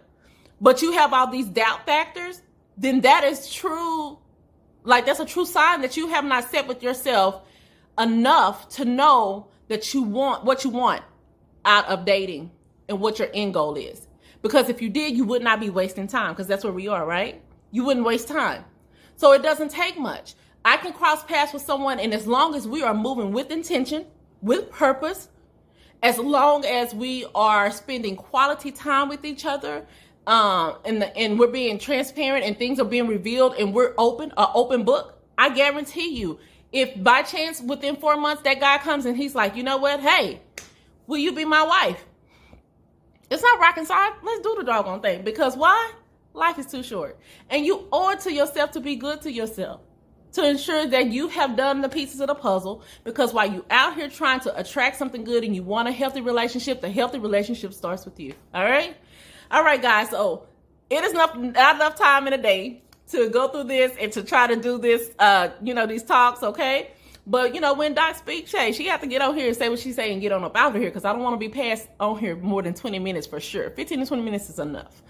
but 0.59 0.81
you 0.81 0.91
have 0.91 1.13
all 1.13 1.31
these 1.31 1.47
doubt 1.47 1.85
factors, 1.85 2.41
then 2.77 3.01
that 3.01 3.23
is 3.23 3.51
true. 3.51 4.19
Like 4.83 5.05
that's 5.05 5.19
a 5.19 5.25
true 5.25 5.45
sign 5.45 5.81
that 5.81 5.97
you 5.97 6.07
have 6.07 6.25
not 6.25 6.49
set 6.49 6.67
with 6.67 6.83
yourself 6.83 7.41
enough 7.97 8.69
to 8.69 8.85
know 8.85 9.47
that 9.69 9.93
you 9.93 10.03
want 10.03 10.43
what 10.43 10.63
you 10.63 10.69
want 10.69 11.03
out 11.65 11.85
of 11.87 12.05
dating 12.05 12.51
and 12.87 12.99
what 12.99 13.19
your 13.19 13.29
end 13.33 13.53
goal 13.53 13.75
is. 13.75 14.07
Because 14.41 14.69
if 14.69 14.81
you 14.81 14.89
did, 14.89 15.15
you 15.15 15.25
would 15.25 15.41
not 15.41 15.59
be 15.59 15.69
wasting 15.69 16.07
time 16.07 16.33
because 16.33 16.47
that's 16.47 16.63
where 16.63 16.73
we 16.73 16.87
are, 16.87 17.05
right? 17.05 17.41
You 17.71 17.83
wouldn't 17.83 18.05
waste 18.05 18.27
time. 18.27 18.63
So 19.15 19.33
it 19.33 19.41
doesn't 19.41 19.71
take 19.71 19.97
much. 19.97 20.35
I 20.67 20.75
can 20.75 20.91
cross 20.91 21.23
paths 21.23 21.53
with 21.53 21.61
someone, 21.61 21.97
and 21.97 22.13
as 22.13 22.27
long 22.27 22.53
as 22.53 22.67
we 22.67 22.83
are 22.83 22.93
moving 22.93 23.31
with 23.31 23.51
intention, 23.51 24.05
with 24.41 24.69
purpose, 24.69 25.29
as 26.03 26.17
long 26.17 26.65
as 26.65 26.93
we 26.93 27.25
are 27.33 27.71
spending 27.71 28.17
quality 28.17 28.73
time 28.73 29.07
with 29.07 29.23
each 29.23 29.45
other 29.45 29.85
um, 30.27 30.75
and 30.83 31.01
the, 31.01 31.17
and 31.17 31.39
we're 31.39 31.47
being 31.47 31.79
transparent 31.79 32.43
and 32.43 32.57
things 32.57 32.81
are 32.81 32.85
being 32.85 33.07
revealed 33.07 33.55
and 33.57 33.73
we're 33.73 33.93
open, 33.97 34.33
an 34.35 34.47
open 34.53 34.83
book, 34.83 35.17
I 35.37 35.55
guarantee 35.55 36.17
you, 36.17 36.37
if 36.73 37.01
by 37.01 37.21
chance 37.21 37.61
within 37.61 37.95
four 37.95 38.17
months 38.17 38.43
that 38.43 38.59
guy 38.59 38.77
comes 38.77 39.05
and 39.05 39.15
he's 39.15 39.35
like, 39.35 39.55
you 39.55 39.63
know 39.63 39.77
what, 39.77 40.01
hey, 40.01 40.41
will 41.07 41.17
you 41.17 41.31
be 41.31 41.45
my 41.45 41.63
wife? 41.63 42.03
It's 43.29 43.41
not 43.41 43.61
rock 43.61 43.77
and 43.77 43.87
side. 43.87 44.15
Let's 44.21 44.41
do 44.41 44.55
the 44.57 44.65
doggone 44.65 44.99
thing. 44.99 45.21
Because 45.21 45.55
why? 45.55 45.93
Life 46.33 46.59
is 46.59 46.65
too 46.65 46.83
short. 46.83 47.17
And 47.49 47.65
you 47.65 47.87
owe 47.93 48.09
it 48.09 48.19
to 48.21 48.33
yourself 48.33 48.71
to 48.71 48.81
be 48.81 48.97
good 48.97 49.21
to 49.21 49.31
yourself 49.31 49.79
to 50.33 50.47
ensure 50.47 50.85
that 50.87 51.07
you 51.07 51.27
have 51.29 51.55
done 51.55 51.81
the 51.81 51.89
pieces 51.89 52.19
of 52.19 52.27
the 52.27 52.35
puzzle. 52.35 52.83
Because 53.03 53.33
while 53.33 53.51
you 53.51 53.65
out 53.69 53.95
here 53.95 54.09
trying 54.09 54.39
to 54.41 54.59
attract 54.59 54.97
something 54.97 55.23
good 55.23 55.43
and 55.43 55.55
you 55.55 55.63
want 55.63 55.87
a 55.87 55.91
healthy 55.91 56.21
relationship 56.21 56.81
the 56.81 56.89
healthy 56.89 57.19
relationship 57.19 57.73
starts 57.73 58.05
with 58.05 58.19
you. 58.19 58.33
All 58.53 58.63
right? 58.63 58.95
All 59.51 59.63
right 59.63 59.81
guys. 59.81 60.09
So 60.09 60.47
it 60.89 61.03
is 61.03 61.11
enough 61.13 61.35
not 61.35 61.75
enough 61.75 61.95
time 61.95 62.27
in 62.27 62.33
a 62.33 62.41
day 62.41 62.83
to 63.11 63.29
go 63.29 63.47
through 63.47 63.65
this 63.65 63.95
and 63.99 64.11
to 64.11 64.23
try 64.23 64.47
to 64.47 64.55
do 64.55 64.77
this 64.77 65.11
uh 65.19 65.49
you 65.61 65.73
know 65.73 65.85
these 65.85 66.03
talks 66.03 66.43
okay? 66.43 66.91
But 67.25 67.53
you 67.53 67.59
know 67.59 67.73
when 67.73 67.93
doc 67.93 68.15
speaks 68.15 68.51
hey 68.51 68.71
she 68.71 68.87
have 68.87 69.01
to 69.01 69.07
get 69.07 69.21
on 69.21 69.35
here 69.35 69.47
and 69.47 69.55
say 69.57 69.69
what 69.69 69.79
she's 69.79 69.95
saying 69.95 70.13
and 70.13 70.21
get 70.21 70.31
on 70.31 70.43
up 70.43 70.55
out 70.55 70.75
of 70.75 70.81
here 70.81 70.89
because 70.89 71.03
i 71.03 71.11
don't 71.11 71.21
want 71.21 71.33
to 71.33 71.37
be 71.37 71.49
passed 71.49 71.87
on 71.99 72.17
here 72.17 72.37
more 72.37 72.61
than 72.61 72.73
20 72.73 72.99
minutes 72.99 73.27
for 73.27 73.39
sure. 73.39 73.69
15 73.71 73.99
to 73.99 74.05
20 74.05 74.23
minutes 74.23 74.49
is 74.49 74.59
enough 74.59 75.01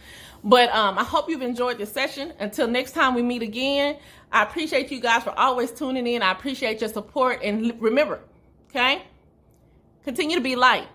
but 0.43 0.69
um, 0.73 0.97
I 0.97 1.03
hope 1.03 1.29
you've 1.29 1.41
enjoyed 1.41 1.77
this 1.77 1.91
session. 1.91 2.33
Until 2.39 2.67
next 2.67 2.91
time 2.91 3.15
we 3.15 3.21
meet 3.21 3.41
again, 3.41 3.97
I 4.31 4.43
appreciate 4.43 4.91
you 4.91 4.99
guys 4.99 5.23
for 5.23 5.37
always 5.37 5.71
tuning 5.71 6.07
in. 6.07 6.21
I 6.21 6.31
appreciate 6.31 6.81
your 6.81 6.89
support. 6.89 7.41
And 7.43 7.79
remember, 7.81 8.19
okay, 8.69 9.03
continue 10.03 10.35
to 10.35 10.41
be 10.41 10.55
light. 10.55 10.87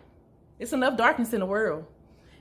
It's 0.58 0.72
enough 0.72 0.96
darkness 0.96 1.32
in 1.32 1.40
the 1.40 1.46
world. 1.46 1.86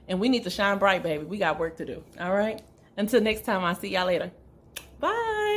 And 0.07 0.19
we 0.19 0.29
need 0.29 0.43
to 0.43 0.49
shine 0.49 0.77
bright, 0.77 1.03
baby. 1.03 1.23
We 1.23 1.37
got 1.37 1.59
work 1.59 1.77
to 1.77 1.85
do. 1.85 2.03
All 2.19 2.33
right. 2.33 2.61
Until 2.97 3.21
next 3.21 3.45
time, 3.45 3.63
I'll 3.63 3.75
see 3.75 3.89
y'all 3.89 4.05
later. 4.05 4.31
Bye. 4.99 5.50